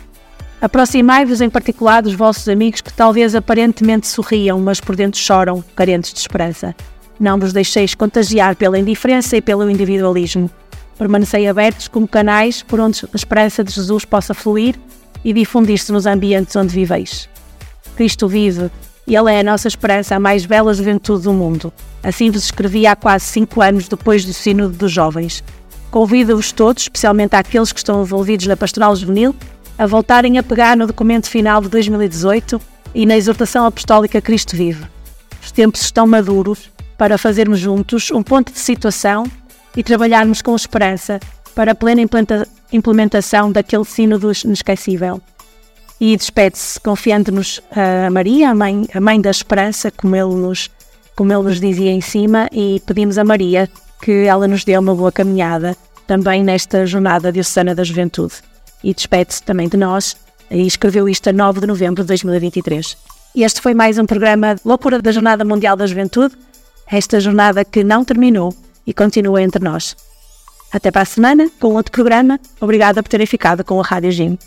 [0.61, 6.13] Aproximai-vos em particular dos vossos amigos que talvez aparentemente sorriam, mas por dentro choram, carentes
[6.13, 6.75] de esperança.
[7.19, 10.49] Não vos deixeis contagiar pela indiferença e pelo individualismo.
[10.97, 14.79] Permanecei abertos como canais por onde a esperança de Jesus possa fluir
[15.23, 17.27] e difundir-se nos ambientes onde viveis.
[17.95, 18.69] Cristo vive
[19.07, 21.73] e Ele é a nossa esperança, a mais bela juventude do mundo.
[22.03, 25.43] Assim vos escrevi há quase cinco anos depois do Sínodo dos Jovens.
[25.91, 29.35] Convido-vos todos, especialmente àqueles que estão envolvidos na pastoral juvenil,
[29.77, 32.61] a voltarem a pegar no documento final de 2018
[32.95, 34.85] e na exortação apostólica Cristo Vive.
[35.43, 39.25] Os tempos estão maduros para fazermos juntos um ponto de situação
[39.75, 41.19] e trabalharmos com esperança
[41.53, 42.01] para a plena
[42.71, 45.21] implementação daquele sínodo inesquecível.
[45.99, 50.69] E despede-se confiando-nos a Maria, a mãe, a mãe da esperança, como ele, nos,
[51.15, 53.69] como ele nos dizia em cima, e pedimos a Maria
[54.01, 58.33] que ela nos dê uma boa caminhada também nesta jornada diocesana da juventude.
[58.83, 60.15] E despede-se também de nós
[60.49, 62.97] e escreveu isto a 9 de novembro de 2023.
[63.35, 66.35] E este foi mais um programa Loucura da Jornada Mundial da Juventude,
[66.87, 68.53] esta jornada que não terminou
[68.85, 69.95] e continua entre nós.
[70.71, 72.39] Até para a semana com outro programa.
[72.59, 74.37] Obrigada por terem ficado com a Rádio Jim.